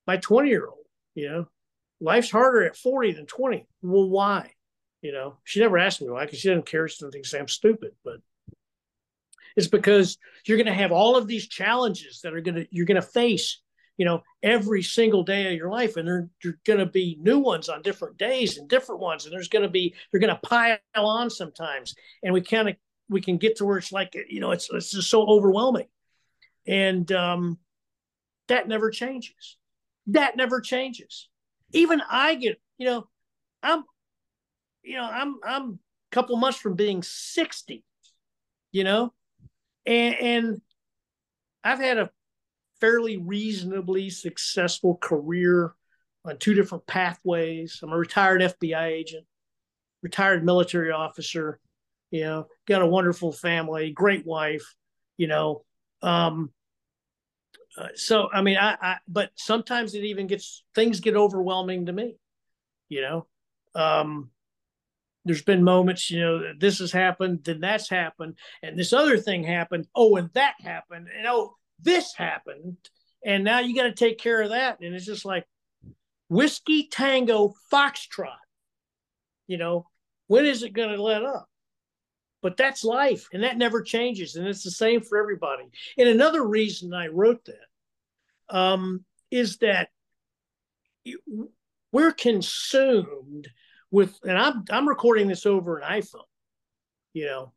[0.05, 0.85] my 20 year old,
[1.15, 1.47] you know,
[1.99, 3.67] life's harder at 40 than 20.
[3.81, 4.51] Well, why?
[5.01, 6.87] You know, she never asked me why because she doesn't care.
[6.87, 8.17] She think I'm stupid, but
[9.55, 12.85] it's because you're going to have all of these challenges that are going to, you're
[12.85, 13.61] going to face
[13.97, 15.97] you know, every single day of your life.
[15.97, 19.25] And there, are going to be new ones on different days and different ones.
[19.25, 21.95] And there's going to be, they're going to pile on sometimes.
[22.23, 22.75] And we kind of,
[23.09, 25.87] we can get to where it's like, you know, it's, it's just so overwhelming.
[26.65, 27.57] And um,
[28.47, 29.57] that never changes.
[30.07, 31.29] That never changes.
[31.71, 33.07] Even I get, you know,
[33.63, 33.83] I'm,
[34.83, 35.77] you know, I'm, I'm a
[36.11, 37.83] couple months from being 60,
[38.71, 39.13] you know,
[39.85, 40.61] and, and
[41.63, 42.09] I've had a
[42.79, 45.73] fairly reasonably successful career
[46.25, 47.79] on two different pathways.
[47.81, 49.25] I'm a retired FBI agent,
[50.01, 51.59] retired military officer,
[52.11, 54.75] you know, got a wonderful family, great wife,
[55.17, 55.63] you know.
[56.01, 56.51] Um,
[57.77, 61.93] uh, so, I mean, I, I, but sometimes it even gets, things get overwhelming to
[61.93, 62.15] me,
[62.89, 63.27] you know.
[63.75, 64.31] Um,
[65.25, 69.43] there's been moments, you know, this has happened, then that's happened, and this other thing
[69.43, 69.87] happened.
[69.93, 72.77] Oh, and that happened, and oh, this happened
[73.25, 75.45] and now you got to take care of that and it's just like
[76.29, 78.35] whiskey tango foxtrot
[79.47, 79.85] you know
[80.27, 81.47] when is it going to let up
[82.47, 85.65] but that's life and that never changes and it's the same for everybody
[85.97, 89.89] and another reason i wrote that um, is that
[91.91, 93.49] we're consumed
[93.91, 96.21] with and i'm i'm recording this over an iphone
[97.11, 97.51] you know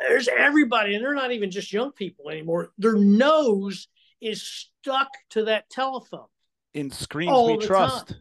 [0.00, 2.72] there's everybody, and they're not even just young people anymore.
[2.78, 3.88] Their nose
[4.20, 6.26] is stuck to that telephone.
[6.74, 8.08] In screens we trust.
[8.08, 8.18] Time.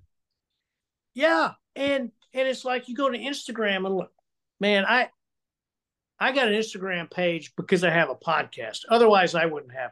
[1.14, 4.12] Yeah, and and it's like you go to Instagram and look,
[4.60, 5.10] man, I
[6.20, 8.80] I got an Instagram page because I have a podcast.
[8.90, 9.92] Otherwise, I wouldn't have.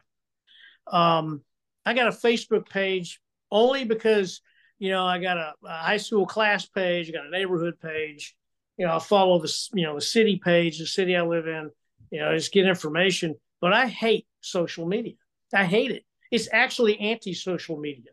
[0.86, 1.42] Um,
[1.84, 3.20] I got a Facebook page
[3.50, 4.40] only because
[4.78, 8.36] you know I got a, a high school class page, I got a neighborhood page,
[8.80, 11.70] you know, I follow the you know the city page, the city I live in,
[12.10, 13.34] You know, just get information.
[13.60, 15.16] But I hate social media.
[15.52, 16.04] I hate it.
[16.30, 18.12] It's actually anti-social media.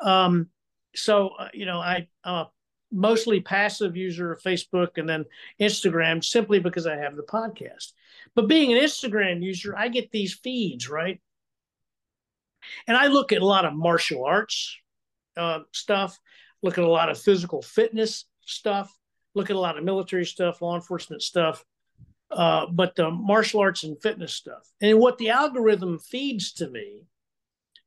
[0.00, 0.48] Um,
[0.94, 2.50] so uh, you know, I I'm a
[2.92, 5.24] mostly passive user of Facebook and then
[5.60, 7.92] Instagram simply because I have the podcast.
[8.34, 11.20] But being an Instagram user, I get these feeds right,
[12.86, 14.76] and I look at a lot of martial arts
[15.36, 16.18] uh, stuff,
[16.62, 18.92] look at a lot of physical fitness stuff,
[19.34, 21.64] look at a lot of military stuff, law enforcement stuff,
[22.30, 24.68] uh, but the martial arts and fitness stuff.
[24.80, 27.02] And what the algorithm feeds to me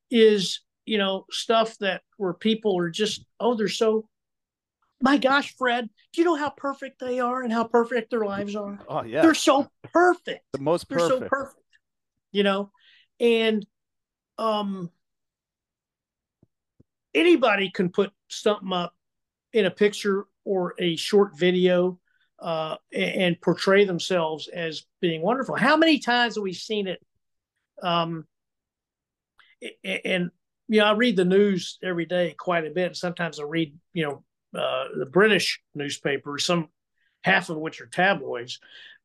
[0.10, 4.08] is, you know, stuff that where people are just, oh, they're so,
[5.02, 8.56] my gosh, Fred, do you know how perfect they are and how perfect their lives
[8.56, 8.80] are?
[8.88, 9.22] Oh, yeah.
[9.22, 10.43] They're so perfect.
[10.54, 11.10] The most perfect.
[11.10, 11.64] They're so perfect,
[12.32, 12.72] you know,
[13.20, 13.66] and,
[14.38, 14.89] um,
[17.14, 18.93] anybody can put something up
[19.54, 22.00] in a picture or a short video
[22.39, 25.56] uh, and, portray themselves as being wonderful.
[25.56, 27.00] How many times have we seen it?
[27.82, 28.26] Um,
[29.84, 30.32] and
[30.68, 32.95] you know, I read the news every day quite a bit.
[32.95, 34.24] Sometimes I read, you know,
[34.58, 36.70] uh, the British newspapers, some
[37.24, 38.60] half of which are tabloids,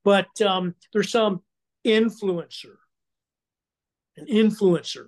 [0.04, 1.42] but um, there's some
[1.84, 2.76] influencer,
[4.16, 5.06] an influencer,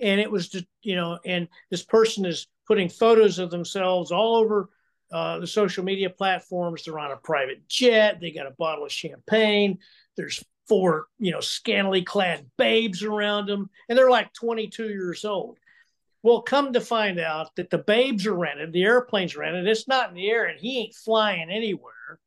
[0.00, 4.36] and it was just you know, and this person is putting photos of themselves all
[4.36, 4.70] over
[5.12, 6.84] uh, the social media platforms.
[6.84, 8.18] They're on a private jet.
[8.20, 9.78] They got a bottle of champagne.
[10.16, 15.58] There's four, you know, scantily clad babes around them, and they're like 22 years old.
[16.24, 19.68] Well, come to find out that the babes are rented, the airplane's rented.
[19.68, 22.18] It's not in the air, and he ain't flying anywhere.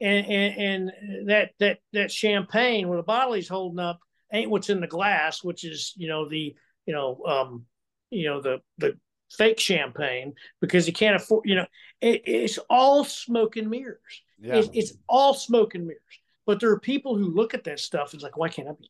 [0.00, 4.00] And and, and that that that champagne, where the bottle he's holding up,
[4.32, 7.66] ain't what's in the glass, which is you know the you know um
[8.10, 8.98] you know the the
[9.30, 10.32] fake champagne
[10.62, 11.66] because you can't afford, you know,
[12.00, 14.22] it, it's all smoke and mirrors.
[14.40, 14.56] Yeah.
[14.56, 16.00] It's, it's, all smoke and mirrors.
[16.46, 18.72] But there are people who look at that stuff and it's like, why can't I
[18.72, 18.88] be?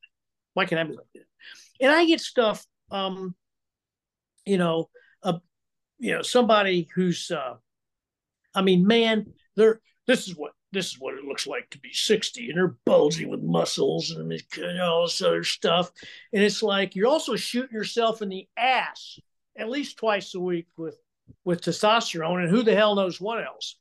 [0.55, 1.25] Why can't I be like that?
[1.81, 3.35] And I get stuff, um,
[4.47, 4.89] you know,
[5.23, 5.39] uh,
[5.99, 7.55] you know, somebody who's, uh,
[8.55, 11.93] I mean, man, they're, this is what, this is what it looks like to be
[11.93, 14.33] 60 and they're bulging with muscles and
[14.81, 15.91] all this other stuff.
[16.33, 19.19] And it's like, you're also shooting yourself in the ass
[19.57, 20.99] at least twice a week with
[21.45, 23.77] with testosterone and who the hell knows what else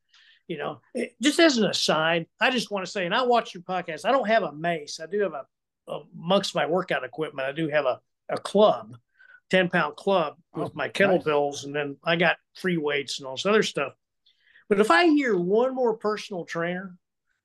[0.47, 0.81] you know?
[0.93, 4.05] It, just as an aside i just want to say and i watch your podcast
[4.05, 4.99] i don't have a mace.
[4.99, 7.99] I do have a, amongst my workout equipment i do have a,
[8.29, 8.95] a club
[9.53, 11.63] 10 pound club with oh, my kettlebells nice.
[11.65, 13.93] and then i got free weights and all this other stuff
[14.69, 16.95] but if i hear one more personal trainer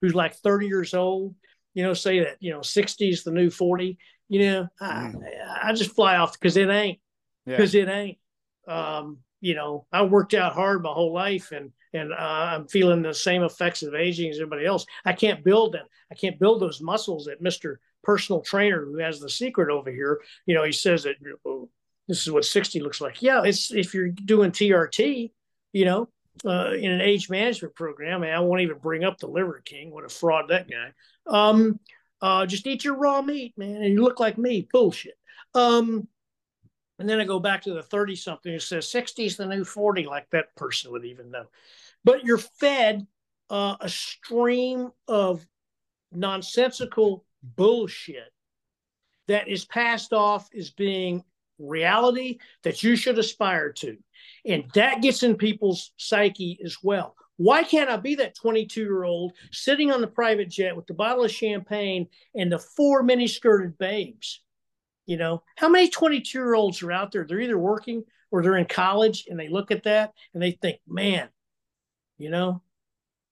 [0.01, 1.35] who's like 30 years old
[1.75, 3.99] you know say that you know 60 is the new 40
[4.29, 5.21] you know I, mm.
[5.63, 6.99] I just fly off because it ain't
[7.49, 7.83] because yeah.
[7.83, 8.19] it ain't.
[8.67, 13.03] Um, you know, I worked out hard my whole life, and and uh, I'm feeling
[13.03, 14.85] the same effects of aging as everybody else.
[15.05, 15.87] I can't build them.
[16.13, 20.21] I can't build those muscles that Mister Personal Trainer, who has the secret over here,
[20.47, 21.17] you know, he says that
[22.09, 23.23] this is what 60 looks like.
[23.23, 25.31] Yeah, it's if you're doing TRT,
[25.73, 26.09] you know,
[26.45, 29.91] uh, in an age management program, and I won't even bring up the Liver King.
[29.91, 30.93] What a fraud that guy.
[31.27, 31.79] Um,
[32.21, 34.67] uh, just eat your raw meat, man, and you look like me.
[34.73, 35.19] Bullshit.
[35.55, 36.09] Um,
[36.99, 39.65] and then I go back to the 30 something who says 60 is the new
[39.65, 41.45] 40, like that person would even know.
[42.05, 43.07] But you're fed
[43.51, 45.47] uh, a stream of
[46.13, 48.33] nonsensical bullshit
[49.29, 51.23] that is passed off as being
[51.59, 53.97] reality that you should aspire to.
[54.45, 57.15] And that gets in people's psyche as well.
[57.37, 60.95] Why can't I be that 22 year old sitting on the private jet with the
[60.95, 64.41] bottle of champagne and the four mini skirted babes?
[65.07, 67.25] You know, how many 22 year olds are out there?
[67.25, 70.81] They're either working or they're in college and they look at that and they think,
[70.87, 71.29] man,
[72.19, 72.63] you know,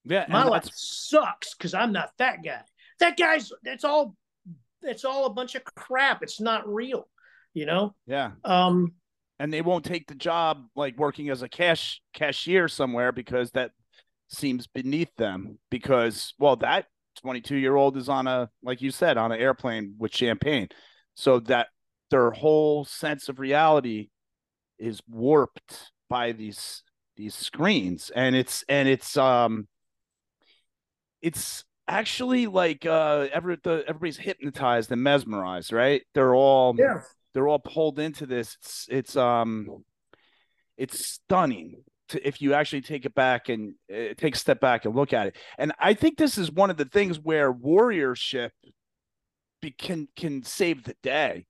[0.04, 2.62] yeah, my life sucks because I'm not that guy.
[3.00, 4.16] That guy's that's all
[4.80, 6.22] that's all a bunch of crap.
[6.22, 7.08] It's not real,
[7.56, 7.94] you know?
[8.06, 8.32] Yeah.
[8.44, 8.92] Um
[9.38, 13.70] and they won't take the job like working as a cash cashier somewhere because that
[14.28, 16.86] seems beneath them because well that
[17.22, 20.68] 22 year old is on a like you said on an airplane with champagne
[21.14, 21.68] so that
[22.10, 24.10] their whole sense of reality
[24.78, 26.82] is warped by these
[27.16, 29.66] these screens and it's and it's um
[31.22, 37.00] it's actually like uh every the everybody's hypnotized and mesmerized right they're all yeah
[37.36, 38.56] they're all pulled into this.
[38.62, 39.84] It's it's um
[40.78, 44.86] it's stunning to, if you actually take it back and uh, take a step back
[44.86, 45.36] and look at it.
[45.58, 48.52] And i think this is one of the things where warriorship
[49.60, 51.44] be, can can save the day.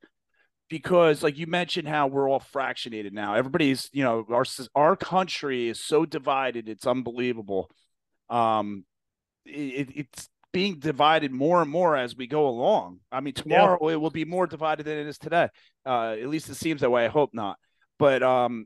[0.69, 3.35] Because like you mentioned how we're all fractionated now.
[3.35, 7.71] Everybody's you know our our country is so divided it's unbelievable.
[8.29, 8.85] Um
[9.45, 12.99] it, it's being divided more and more as we go along.
[13.13, 13.93] I mean, tomorrow yeah.
[13.93, 15.51] it will be more divided than it is today.
[15.85, 17.05] Uh, at least it seems that way.
[17.05, 17.59] I hope not.
[17.99, 18.65] But um,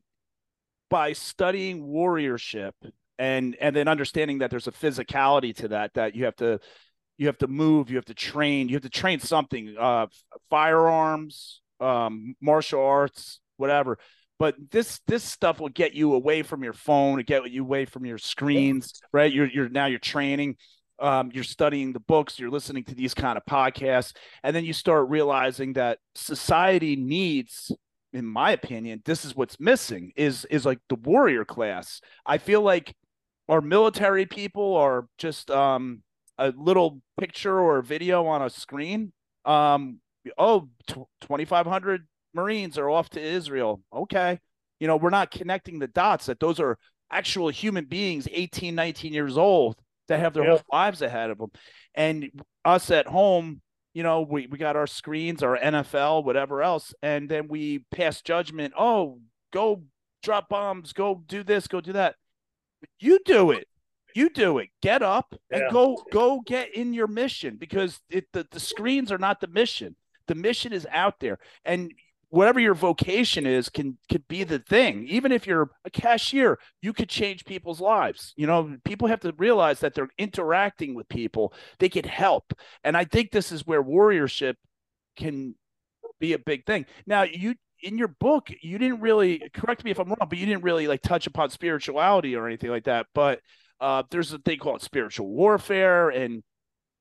[0.88, 2.74] by studying warriorship
[3.18, 6.60] and and then understanding that there's a physicality to that that you have to
[7.18, 10.06] you have to move, you have to train, you have to train something, uh,
[10.48, 13.98] firearms, um, martial arts, whatever.
[14.38, 18.06] But this this stuff will get you away from your phone, get you away from
[18.06, 19.32] your screens, right?
[19.32, 20.54] You're you're now you're training
[21.00, 24.72] um, you're studying the books, you're listening to these kind of podcasts, and then you
[24.72, 27.72] start realizing that society needs,
[28.12, 32.00] in my opinion, this is what's missing is is like the warrior class.
[32.26, 32.94] I feel like
[33.48, 36.02] our military people are just um,
[36.38, 39.12] a little picture or video on a screen.
[39.44, 40.00] Um,
[40.38, 43.82] oh, 2,500 Marines are off to Israel.
[43.92, 44.38] Okay.
[44.78, 46.78] You know, we're not connecting the dots that those are
[47.10, 49.76] actual human beings, 18, 19 years old
[50.10, 51.52] that have their whole lives ahead of them.
[51.94, 52.30] And
[52.64, 53.62] us at home,
[53.94, 58.20] you know, we, we got our screens, our NFL, whatever else, and then we pass
[58.20, 58.74] judgment.
[58.76, 59.20] Oh,
[59.52, 59.84] go
[60.24, 62.16] drop bombs, go do this, go do that.
[62.98, 63.68] You do it.
[64.16, 64.70] You do it.
[64.82, 65.70] Get up and yeah.
[65.70, 69.94] go go get in your mission because it, the, the screens are not the mission.
[70.26, 71.38] The mission is out there.
[71.64, 71.92] And
[72.30, 75.06] whatever your vocation is can could be the thing.
[75.08, 78.32] Even if you're a cashier you could change people's lives.
[78.36, 81.52] You know people have to realize that they're interacting with people.
[81.78, 82.54] They can help.
[82.84, 84.54] And i think this is where warriorship
[85.16, 85.54] can
[86.20, 86.86] be a big thing.
[87.06, 90.44] Now you in your book you didn't really correct me if i'm wrong but you
[90.44, 93.06] didn't really like touch upon spirituality or anything like that.
[93.14, 93.40] But
[93.80, 96.42] uh, there's a thing called spiritual warfare and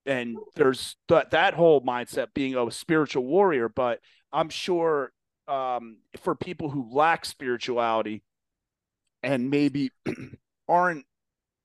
[0.06, 3.70] and there's th- that whole mindset being a spiritual warrior.
[3.70, 4.00] But
[4.32, 5.12] i'm sure
[5.50, 8.24] um, for people who lack spirituality
[9.24, 9.92] and maybe
[10.68, 11.06] aren't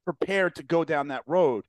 [0.04, 1.64] prepared to go down that road,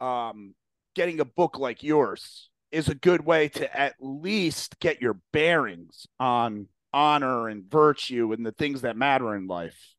[0.00, 0.54] um,
[0.94, 6.06] getting a book like yours is a good way to at least get your bearings
[6.18, 9.94] on honor and virtue and the things that matter in life.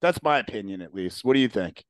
[0.00, 1.24] That's my opinion, at least.
[1.24, 1.84] What do you think?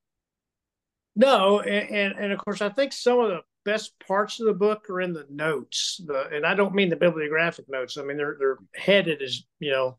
[1.17, 4.55] No, and, and, and of course, I think some of the best parts of the
[4.55, 6.01] book are in the notes.
[6.07, 7.97] The, and I don't mean the bibliographic notes.
[7.97, 9.97] I mean they're they're headed as you know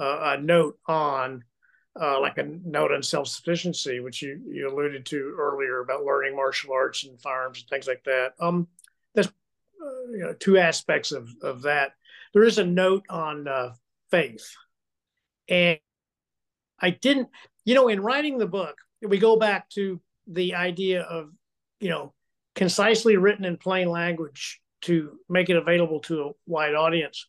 [0.00, 1.44] uh, a note on
[2.00, 6.36] uh, like a note on self sufficiency, which you you alluded to earlier about learning
[6.36, 8.34] martial arts and firearms and things like that.
[8.40, 8.68] Um,
[9.14, 11.92] that's uh, you know two aspects of of that.
[12.32, 13.74] There is a note on uh,
[14.10, 14.54] faith,
[15.48, 15.78] and
[16.80, 17.28] I didn't.
[17.64, 21.30] You know, in writing the book, we go back to the idea of
[21.80, 22.14] you know
[22.58, 27.28] concisely written in plain language to make it available to a wide audience.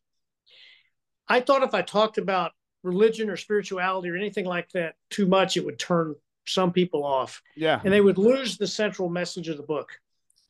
[1.28, 2.52] I thought if I talked about
[2.82, 6.16] religion or spirituality or anything like that too much, it would turn
[6.48, 7.44] some people off.
[7.56, 7.80] Yeah.
[7.84, 9.90] And they would lose the central message of the book.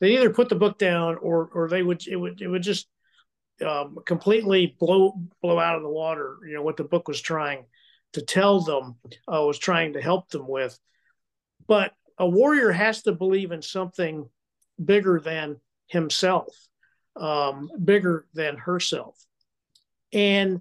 [0.00, 2.88] They either put the book down or or they would it would it would just
[3.60, 7.66] um, completely blow blow out of the water, you know, what the book was trying
[8.14, 8.96] to tell them,
[9.28, 10.78] uh, was trying to help them with.
[11.68, 14.26] But a warrior has to believe in something
[14.82, 16.54] bigger than himself,
[17.16, 19.16] um, bigger than herself.
[20.12, 20.60] And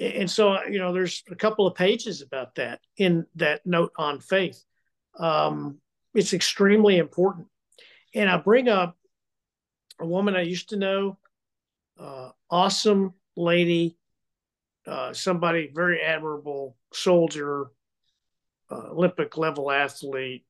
[0.00, 4.18] and so you know there's a couple of pages about that in that note on
[4.18, 4.64] faith
[5.18, 5.78] um,
[6.14, 7.46] it's extremely important
[8.14, 8.96] and i bring up
[10.00, 11.18] a woman i used to know
[11.98, 13.96] uh, awesome lady
[14.86, 17.66] uh, somebody very admirable soldier
[18.70, 20.44] uh, olympic level athlete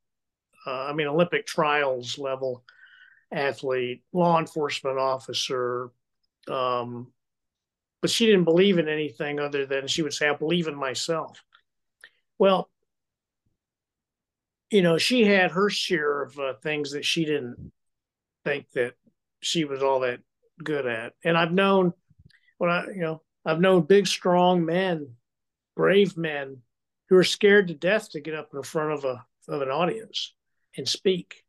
[0.66, 2.64] uh, I mean, Olympic trials level
[3.32, 5.90] athlete, law enforcement officer.
[6.48, 7.12] Um,
[8.00, 11.42] but she didn't believe in anything other than she would say, I believe in myself.
[12.38, 12.70] Well,
[14.70, 17.72] you know, she had her share of uh, things that she didn't
[18.44, 18.94] think that
[19.40, 20.20] she was all that
[20.62, 21.12] good at.
[21.24, 21.92] And I've known
[22.58, 25.14] when I, you know, I've known big, strong men,
[25.76, 26.58] brave men
[27.08, 30.34] who are scared to death to get up in front of a of an audience
[30.76, 31.44] and speak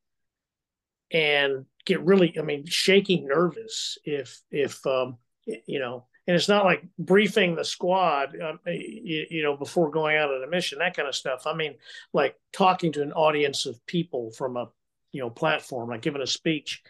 [1.11, 6.65] and get really i mean shaking nervous if if um you know and it's not
[6.65, 10.95] like briefing the squad um, you, you, know before going out on a mission that
[10.95, 11.47] kind of stuff.
[11.47, 11.75] I mean
[12.13, 14.69] like talking to an audience of people from a
[15.11, 16.81] you know platform like giving a speech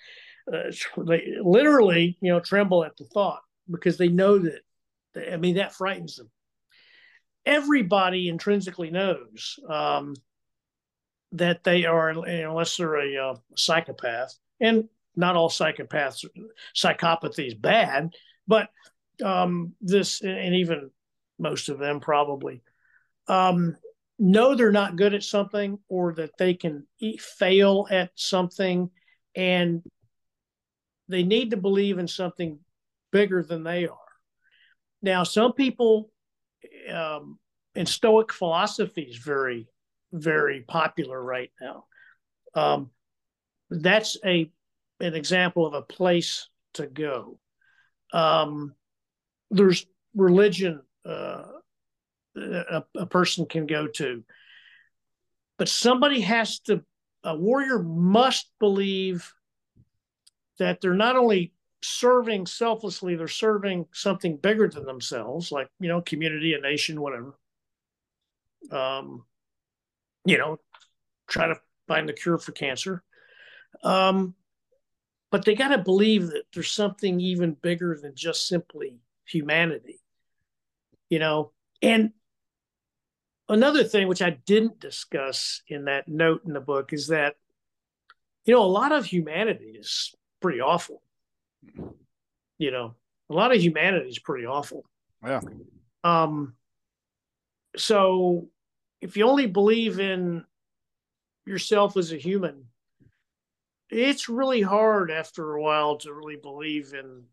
[0.51, 4.59] uh, they literally you know tremble at the thought because they know that
[5.31, 6.29] i mean that frightens them.
[7.43, 10.13] Everybody intrinsically knows um,
[11.33, 16.25] that they are, unless they're a uh, psychopath, and not all psychopaths,
[16.75, 18.13] psychopathy is bad,
[18.47, 18.69] but
[19.23, 20.89] um, this, and even
[21.39, 22.61] most of them probably,
[23.27, 23.75] um,
[24.19, 26.85] know they're not good at something or that they can
[27.19, 28.89] fail at something
[29.35, 29.81] and
[31.07, 32.59] they need to believe in something
[33.11, 33.97] bigger than they are.
[35.01, 36.11] Now, some people,
[36.91, 37.39] um,
[37.75, 39.67] and Stoic philosophy is very,
[40.11, 41.85] very popular right now.
[42.53, 42.91] Um,
[43.69, 44.51] that's a
[44.99, 47.39] an example of a place to go.
[48.13, 48.75] Um,
[49.49, 49.85] there's
[50.15, 51.43] religion uh,
[52.35, 54.23] a, a person can go to,
[55.57, 56.83] but somebody has to.
[57.23, 59.31] A warrior must believe
[60.57, 66.01] that they're not only serving selflessly, they're serving something bigger than themselves, like you know,
[66.01, 67.37] community, a nation, whatever.
[68.71, 69.25] Um,
[70.25, 70.59] you know,
[71.27, 71.55] try to
[71.87, 73.03] find the cure for cancer.
[73.83, 74.35] Um,
[75.31, 80.01] but they got to believe that there's something even bigger than just simply humanity
[81.11, 81.51] you know?
[81.83, 82.11] And
[83.49, 87.35] another thing which i didn't discuss in that note in the book is that
[88.45, 91.01] you know a lot of humanity is pretty awful.
[92.57, 92.95] You know
[93.29, 94.85] a lot of humanity is pretty awful.
[95.23, 95.41] Yeah.
[96.03, 96.53] Um
[97.75, 98.47] so
[99.01, 100.45] if you only believe in
[101.45, 102.65] yourself as a human
[103.91, 107.23] it's really hard after a while to really believe in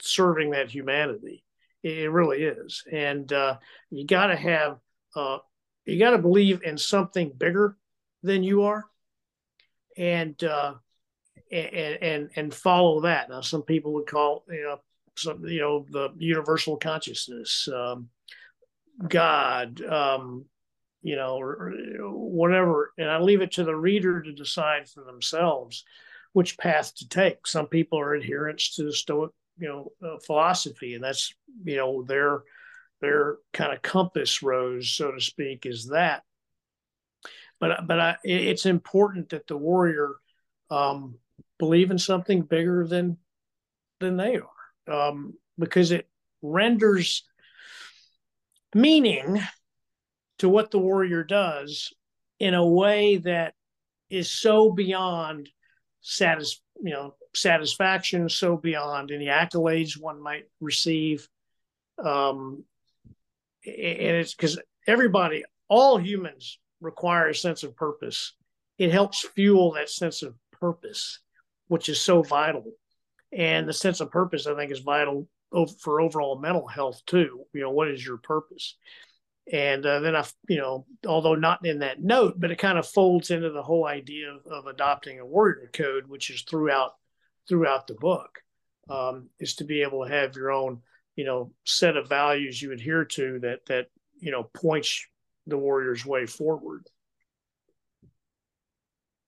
[0.00, 1.42] serving that humanity.
[1.82, 3.58] It really is, and uh,
[3.90, 4.78] you got to have
[5.16, 5.38] uh,
[5.84, 7.76] you got to believe in something bigger
[8.22, 8.84] than you are,
[9.98, 10.74] and uh,
[11.52, 13.28] and and and follow that.
[13.28, 14.80] Now, some people would call you know
[15.16, 18.08] some you know the universal consciousness, um,
[19.06, 20.46] God, um,
[21.04, 22.92] you know, or, or whatever.
[22.96, 25.84] And I leave it to the reader to decide for themselves
[26.32, 27.46] which path to take.
[27.46, 31.32] Some people are adherents to the Stoic, you know, uh, philosophy, and that's
[31.62, 32.42] you know their
[33.02, 36.22] their kind of compass rose, so to speak, is that.
[37.60, 40.14] But but I, it's important that the warrior
[40.70, 41.18] um,
[41.58, 43.18] believe in something bigger than
[44.00, 46.08] than they are, um, because it
[46.40, 47.24] renders
[48.74, 49.40] meaning
[50.38, 51.92] to what the warrior does
[52.38, 53.54] in a way that
[54.10, 55.48] is so beyond
[56.00, 61.28] satis- you know satisfaction so beyond any accolades one might receive.
[62.02, 62.64] Um,
[63.66, 68.34] and it's because everybody all humans require a sense of purpose.
[68.78, 71.20] It helps fuel that sense of purpose
[71.68, 72.64] which is so vital.
[73.32, 75.28] And the sense of purpose i think is vital
[75.80, 77.44] for overall mental health too.
[77.52, 78.76] You know what is your purpose
[79.52, 82.86] and uh, then I, you know, although not in that note, but it kind of
[82.86, 86.92] folds into the whole idea of, of adopting a warrior code, which is throughout
[87.46, 88.38] throughout the book,
[88.88, 90.80] um, is to be able to have your own,
[91.14, 93.86] you know, set of values you adhere to that that
[94.18, 95.06] you know points
[95.46, 96.86] the warrior's way forward.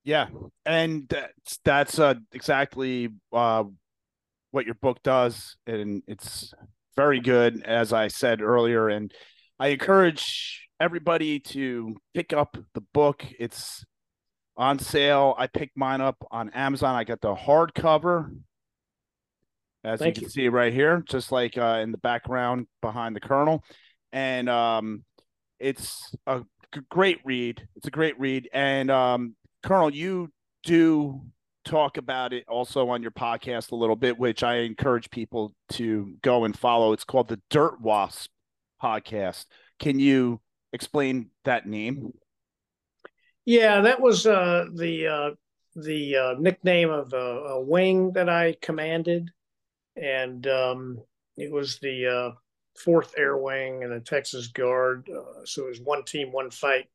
[0.03, 0.29] Yeah,
[0.65, 3.65] and that's that's uh, exactly uh,
[4.51, 6.55] what your book does, and it's
[6.97, 9.13] very good, as I said earlier, and
[9.59, 13.25] I encourage everybody to pick up the book.
[13.39, 13.85] It's
[14.57, 15.35] on sale.
[15.39, 16.95] I picked mine up on Amazon.
[16.95, 18.37] I got the hardcover,
[19.83, 20.31] as Thank you can you.
[20.31, 23.65] see right here, just like uh, in the background behind the Colonel,
[24.13, 25.05] and um,
[25.59, 26.43] it's a
[26.91, 27.67] great read.
[27.77, 30.31] It's a great read, and um, Colonel, you
[30.65, 31.23] do
[31.65, 36.15] talk about it also on your podcast a little bit, which I encourage people to
[36.23, 36.93] go and follow.
[36.93, 38.31] It's called the Dirt Wasp
[38.83, 39.47] podcast.
[39.79, 40.41] Can you
[40.73, 42.13] explain that name?
[43.45, 45.31] Yeah, that was uh, the uh,
[45.77, 49.31] the uh, nickname of a, a, wing that I commanded,
[49.95, 50.99] and um,
[51.37, 52.31] it was the uh,
[52.79, 55.09] Fourth Air Wing and the Texas Guard.
[55.09, 56.87] Uh, so it was one team, one fight.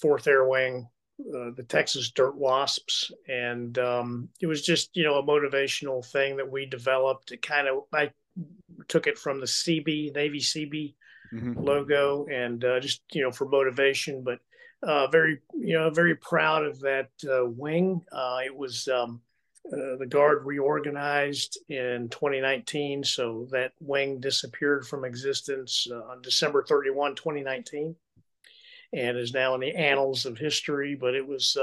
[0.00, 0.88] Fourth Air Wing,
[1.20, 6.36] uh, the Texas Dirt Wasps, and um, it was just you know a motivational thing
[6.36, 7.32] that we developed.
[7.32, 8.10] It kind of I
[8.88, 10.94] took it from the Seabee Navy Seabee
[11.32, 11.58] mm-hmm.
[11.58, 14.22] logo, and uh, just you know for motivation.
[14.22, 14.40] But
[14.82, 18.02] uh, very you know very proud of that uh, wing.
[18.12, 19.20] Uh, it was um,
[19.72, 26.64] uh, the guard reorganized in 2019, so that wing disappeared from existence uh, on December
[26.68, 27.94] 31, 2019,
[28.92, 30.94] and is now in the annals of history.
[30.94, 31.56] But it was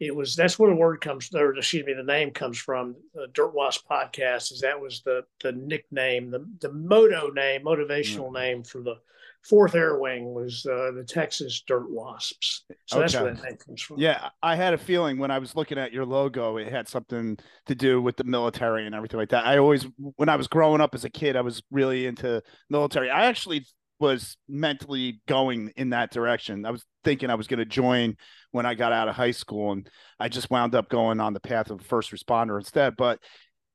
[0.00, 3.26] it was that's where the word comes or excuse me the name comes from the
[3.32, 8.34] dirt wasp podcast is that was the the nickname the the moto name motivational mm-hmm.
[8.34, 8.96] name for the
[9.42, 13.02] fourth air wing was uh, the texas dirt wasps so okay.
[13.02, 15.78] that's where that name comes from yeah i had a feeling when i was looking
[15.78, 19.46] at your logo it had something to do with the military and everything like that
[19.46, 23.10] i always when i was growing up as a kid i was really into military
[23.10, 23.64] i actually
[24.00, 26.66] was mentally going in that direction.
[26.66, 28.16] I was thinking I was going to join
[28.50, 29.88] when I got out of high school, and
[30.18, 32.96] I just wound up going on the path of first responder instead.
[32.96, 33.20] But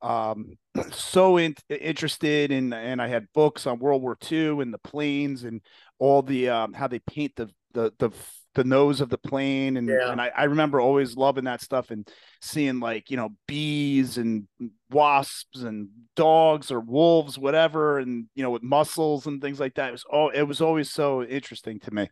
[0.01, 0.57] um,
[0.91, 5.43] so in, interested in, and I had books on World War II and the planes
[5.43, 5.61] and
[5.99, 8.11] all the um, how they paint the the the
[8.55, 10.11] the nose of the plane and, yeah.
[10.11, 12.07] and I, I remember always loving that stuff and
[12.41, 14.47] seeing like you know bees and
[14.89, 19.89] wasps and dogs or wolves whatever and you know with muscles and things like that.
[19.89, 22.09] It was all it was always so interesting to me.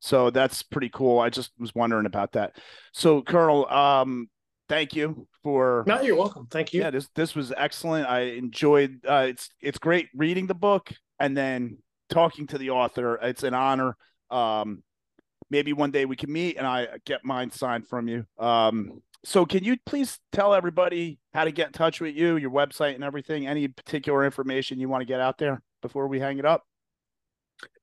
[0.00, 1.18] So that's pretty cool.
[1.18, 2.56] I just was wondering about that.
[2.92, 4.28] So colonel um
[4.68, 6.46] thank you for no you're welcome.
[6.50, 6.82] Thank you.
[6.82, 8.06] Yeah this this was excellent.
[8.06, 11.78] I enjoyed uh it's it's great reading the book and then
[12.10, 13.18] talking to the author.
[13.22, 13.96] It's an honor
[14.30, 14.82] um
[15.50, 18.24] maybe one day we can meet and I get mine signed from you.
[18.38, 22.50] Um, so can you please tell everybody how to get in touch with you, your
[22.50, 23.46] website and everything?
[23.46, 26.64] Any particular information you want to get out there before we hang it up?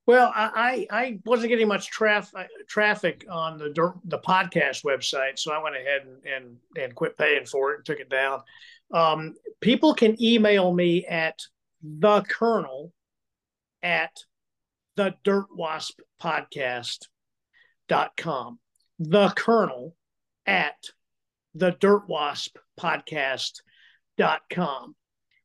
[0.08, 2.32] Well, I I wasn't getting much traf-
[2.68, 7.46] traffic on the the podcast website, so I went ahead and and, and quit paying
[7.46, 8.42] for it and took it down.
[8.94, 11.38] Um, people can email me at
[11.84, 12.94] the Colonel
[13.84, 14.16] at
[14.96, 17.08] the Dirt Wasp podcast
[17.88, 18.60] dot com.
[19.00, 19.96] The Colonel
[20.46, 20.76] at
[21.56, 23.62] the Dirt Wasp podcast
[24.18, 24.96] dot com.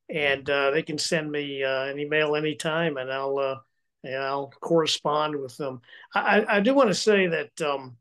[0.09, 3.56] And uh, they can send me uh, an email anytime and I'll uh,
[4.05, 5.81] and I'll correspond with them.
[6.14, 7.97] I, I do want to say that, um,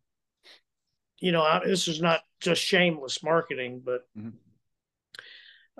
[1.19, 4.29] you know, I, this is not just shameless marketing, but mm-hmm.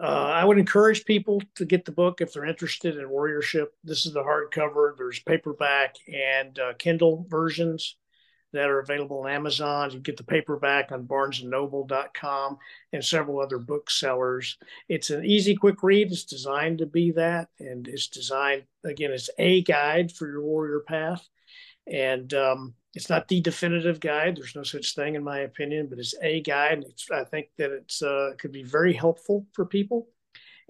[0.01, 3.67] uh, I would encourage people to get the book if they're interested in warriorship.
[3.83, 4.95] This is the hardcover.
[4.95, 7.97] There's paperback and uh, Kindle versions
[8.53, 9.91] that are available on Amazon.
[9.91, 12.57] You get the paperback on barnesandnoble.com
[12.93, 14.57] and several other booksellers.
[14.89, 16.11] It's an easy, quick read.
[16.11, 17.49] It's designed to be that.
[17.59, 21.27] And it's designed, again, it's a guide for your warrior path.
[21.87, 24.37] And um, it's not the definitive guide.
[24.37, 26.83] There's no such thing, in my opinion, but it's a guide.
[26.87, 30.07] It's, I think that it's uh, could be very helpful for people.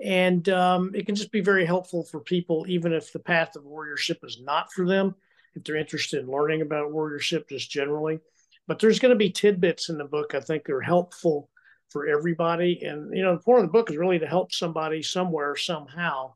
[0.03, 3.63] And um, it can just be very helpful for people, even if the path of
[3.63, 5.15] warriorship is not for them
[5.55, 8.19] if they're interested in learning about warriorship just generally.
[8.67, 11.49] But there's going to be tidbits in the book I think are helpful
[11.89, 12.81] for everybody.
[12.83, 16.33] And you know, the point of the book is really to help somebody somewhere somehow.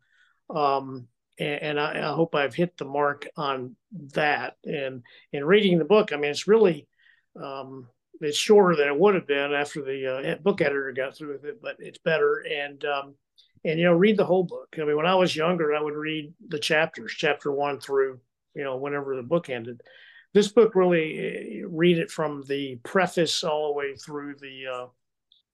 [0.50, 1.08] Um,
[1.40, 3.76] and, and I, I, hope I've hit the mark on
[4.14, 4.56] that.
[4.64, 6.88] And in reading the book, I mean, it's really
[7.42, 7.88] um,
[8.22, 11.46] it's shorter than it would have been after the uh, book editor got through with
[11.46, 12.46] it, but it's better.
[12.50, 13.16] And um,
[13.64, 14.76] and you know, read the whole book.
[14.78, 18.20] I mean, when I was younger, I would read the chapters, chapter one through
[18.56, 19.82] you know, whenever the book ended.
[20.34, 24.88] This book really eh, read it from the preface all the way through the uh,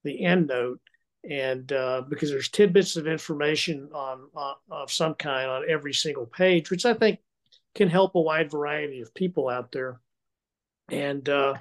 [0.04, 0.80] the end note,
[1.28, 4.28] and uh, because there's tidbits of information on,
[4.70, 7.20] of some kind on every single page, which I think
[7.74, 10.00] can help a wide variety of people out there.
[10.90, 11.54] And uh,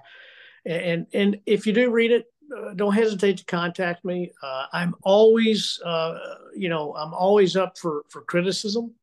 [0.66, 4.32] and and if you do read it, uh, don't hesitate to contact me.
[4.42, 6.18] Uh, I'm always, uh,
[6.56, 8.96] you know, I'm always up for for criticism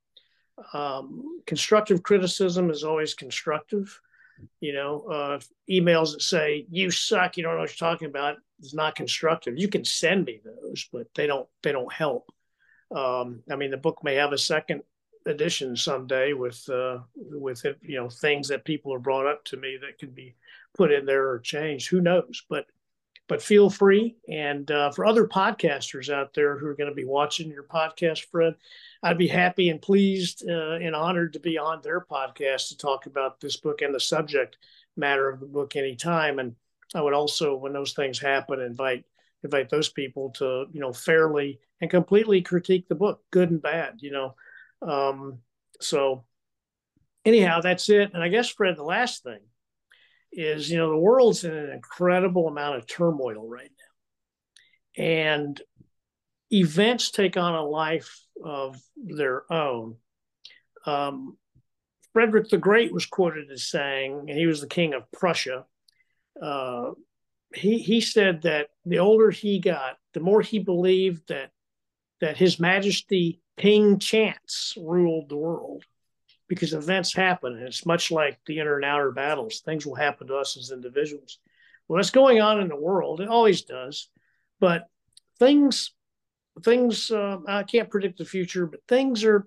[0.72, 4.00] um, constructive criticism is always constructive.
[4.60, 8.36] You know, uh, emails that say you suck, you don't know what you're talking about
[8.60, 9.58] is not constructive.
[9.58, 12.30] You can send me those, but they don't they don't help.
[12.94, 14.82] Um, I mean, the book may have a second
[15.26, 19.56] edition someday with uh, with it, you know things that people are brought up to
[19.56, 20.34] me that can be
[20.76, 21.88] put in there or changed.
[21.88, 22.44] Who knows?
[22.48, 22.66] But
[23.28, 24.16] but feel free.
[24.28, 28.24] And uh, for other podcasters out there who are going to be watching your podcast,
[28.30, 28.54] Fred,
[29.02, 33.06] I'd be happy and pleased uh, and honored to be on their podcast to talk
[33.06, 34.56] about this book and the subject
[34.96, 36.38] matter of the book anytime.
[36.38, 36.56] And
[36.94, 39.04] I would also, when those things happen, invite
[39.44, 43.98] invite those people to you know fairly and completely critique the book, good and bad.
[43.98, 44.34] You know,
[44.80, 45.38] um,
[45.80, 46.24] so
[47.26, 48.12] anyhow, that's it.
[48.14, 49.40] And I guess Fred, the last thing
[50.32, 53.70] is you know the world's in an incredible amount of turmoil right
[54.98, 55.60] now, and
[56.52, 59.96] events take on a life of their own.
[60.86, 61.36] Um,
[62.12, 65.64] Frederick the Great was quoted as saying, and he was the king of Prussia.
[66.40, 66.92] Uh,
[67.54, 71.50] he he said that the older he got, the more he believed that
[72.20, 75.84] that His Majesty King Chance ruled the world,
[76.48, 79.60] because events happen, and it's much like the inner and outer battles.
[79.60, 81.38] Things will happen to us as individuals.
[81.86, 84.08] What's going on in the world, it always does,
[84.60, 84.88] but
[85.38, 85.92] things
[86.64, 89.46] things uh, I can't predict the future, but things are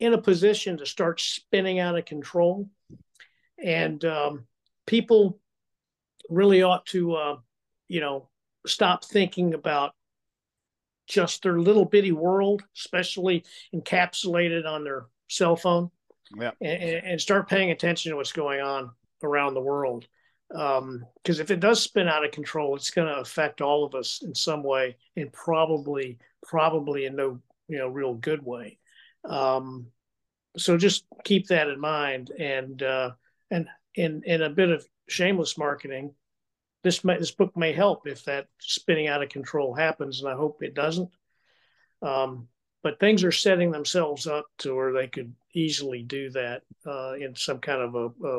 [0.00, 2.68] in a position to start spinning out of control,
[3.62, 4.46] and um,
[4.86, 5.38] people
[6.28, 7.36] really ought to, uh,
[7.88, 8.28] you know,
[8.66, 9.94] stop thinking about
[11.06, 13.44] just their little bitty world, especially
[13.74, 15.90] encapsulated on their cell phone.
[16.38, 16.52] yeah.
[16.60, 18.90] and, and start paying attention to what's going on
[19.22, 20.06] around the world.
[20.48, 23.94] Because um, if it does spin out of control, it's going to affect all of
[23.94, 28.78] us in some way, and probably, probably in no, you know, real good way.
[29.24, 29.86] Um,
[30.56, 33.12] so just keep that in mind, and uh,
[33.50, 36.14] and in in a bit of shameless marketing,
[36.84, 40.36] this may, this book may help if that spinning out of control happens, and I
[40.36, 41.10] hope it doesn't.
[42.02, 42.48] Um,
[42.84, 47.34] but things are setting themselves up to where they could easily do that uh, in
[47.34, 48.38] some kind of a, a,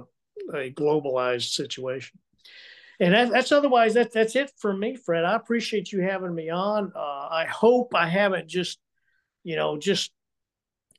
[0.67, 2.19] a globalized situation.
[2.99, 5.25] And that, that's otherwise that that's it for me, Fred.
[5.25, 6.93] I appreciate you having me on.
[6.95, 8.79] Uh, I hope I haven't just,
[9.43, 10.11] you know, just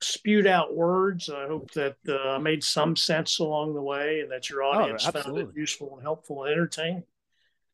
[0.02, 1.30] spewed out words.
[1.30, 4.72] I hope that uh, I made some sense along the way, and that your oh,
[4.72, 7.04] audience oh, found it useful and helpful and entertaining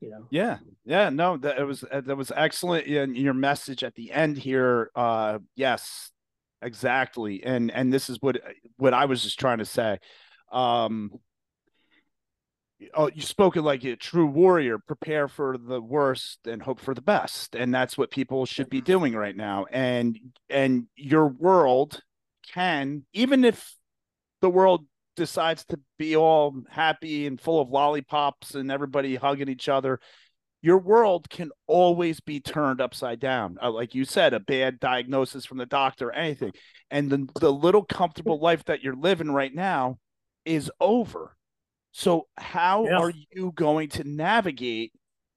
[0.03, 0.27] you know?
[0.31, 0.59] Yeah.
[0.85, 4.37] Yeah no that it was uh, that was excellent in your message at the end
[4.37, 6.11] here uh yes
[6.61, 8.41] exactly and and this is what
[8.77, 9.99] what i was just trying to say
[10.53, 11.11] um
[12.95, 16.95] oh you spoke it like a true warrior prepare for the worst and hope for
[16.95, 20.19] the best and that's what people should be doing right now and
[20.51, 22.01] and your world
[22.53, 23.75] can even if
[24.41, 24.85] the world
[25.17, 30.01] decides to be all happy and full of lollipops and everybody hugging each other,
[30.63, 33.59] your world can always be turned upside down.
[33.61, 36.53] Uh, like you said, a bad diagnosis from the doctor, anything.
[36.91, 39.99] And the, the little comfortable life that you're living right now
[40.45, 41.37] is over.
[41.91, 42.99] So, how yeah.
[42.99, 44.93] are you going to navigate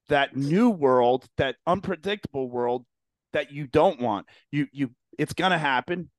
[0.08, 2.86] that new world, that unpredictable world
[3.34, 4.28] that you don't want?
[4.52, 6.10] You, you, it's going to happen.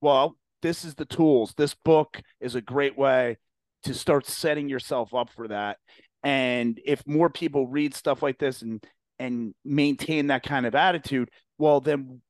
[0.00, 1.54] Well, this is the tools.
[1.56, 3.38] This book is a great way
[3.84, 5.78] to start setting yourself up for that.
[6.22, 8.82] And if more people read stuff like this and
[9.20, 12.20] and maintain that kind of attitude, well, then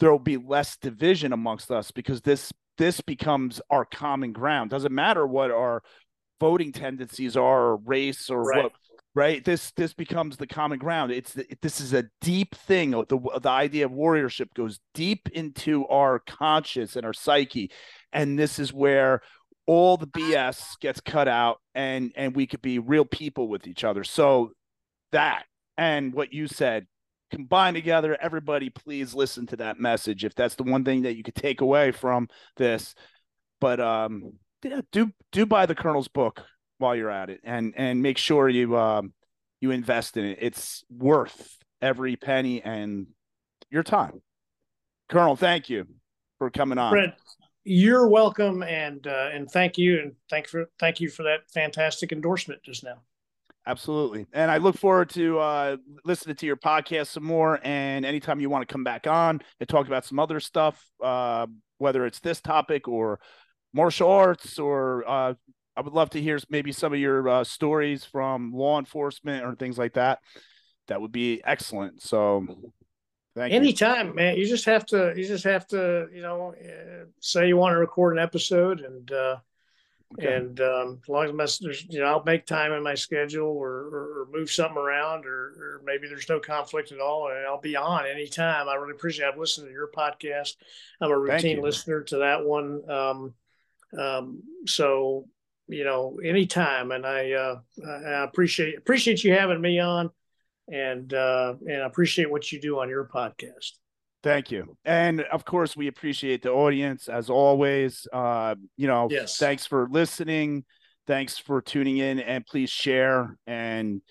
[0.00, 4.70] there'll be less division amongst us because this this becomes our common ground.
[4.70, 5.82] Doesn't matter what our
[6.40, 8.64] voting tendencies are, or race, or right.
[8.64, 8.72] what
[9.18, 9.44] right?
[9.44, 11.10] This this becomes the common ground.
[11.10, 12.92] It's this is a deep thing.
[12.92, 17.72] The the idea of warriorship goes deep into our conscious and our psyche.
[18.12, 19.22] And this is where
[19.66, 23.82] all the bs gets cut out and and we could be real people with each
[23.82, 24.04] other.
[24.04, 24.52] So
[25.10, 25.46] that
[25.76, 26.86] and what you said
[27.32, 31.24] combine together everybody please listen to that message if that's the one thing that you
[31.24, 32.94] could take away from this.
[33.60, 36.44] But um yeah, do do buy the colonel's book
[36.78, 39.12] while you're at it and and make sure you um
[39.60, 40.38] you invest in it.
[40.40, 43.08] It's worth every penny and
[43.70, 44.22] your time.
[45.08, 45.86] Colonel thank you
[46.38, 46.92] for coming on.
[46.92, 47.14] Fred,
[47.64, 52.12] you're welcome and uh, and thank you and thank for thank you for that fantastic
[52.12, 53.02] endorsement just now.
[53.66, 54.26] Absolutely.
[54.32, 58.48] And i look forward to uh, listening to your podcast some more and anytime you
[58.48, 61.46] want to come back on and talk about some other stuff uh,
[61.76, 63.20] whether it's this topic or
[63.74, 65.34] martial arts or uh,
[65.78, 69.54] I would love to hear maybe some of your uh, stories from law enforcement or
[69.54, 70.18] things like that.
[70.88, 72.02] That would be excellent.
[72.02, 72.44] So,
[73.36, 74.14] thank anytime, you.
[74.14, 74.36] man.
[74.36, 75.14] You just have to.
[75.16, 76.08] You just have to.
[76.12, 79.36] You know, uh, say you want to record an episode, and uh,
[80.18, 80.34] okay.
[80.34, 83.70] and um, as long as there's, you know, I'll make time in my schedule or,
[83.70, 87.60] or, or move something around, or, or, maybe there's no conflict at all, and I'll
[87.60, 88.68] be on anytime.
[88.68, 89.28] I really appreciate.
[89.28, 90.54] I've listened to your podcast.
[91.00, 92.90] I'm a routine listener to that one.
[92.90, 93.34] Um,
[93.96, 95.28] um, so
[95.68, 96.90] you know, anytime.
[96.92, 100.10] And I, uh, I appreciate appreciate you having me on,
[100.70, 103.72] and uh, and I appreciate what you do on your podcast.
[104.22, 108.06] Thank you, and of course, we appreciate the audience as always.
[108.12, 109.38] Uh, you know, yes.
[109.38, 110.64] thanks for listening.
[111.06, 114.02] Thanks for tuning in, and please share and.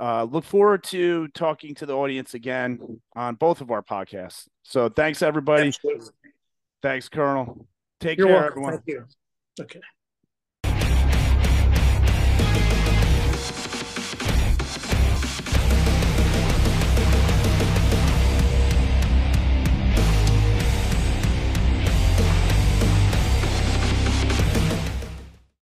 [0.00, 4.48] Uh, look forward to talking to the audience again on both of our podcasts.
[4.64, 5.68] So thanks everybody.
[5.68, 6.08] Absolutely.
[6.82, 7.68] Thanks, Colonel.
[8.00, 8.50] Take You're care, welcome.
[8.50, 8.72] everyone.
[8.72, 9.04] Thank you.
[9.60, 9.80] Okay.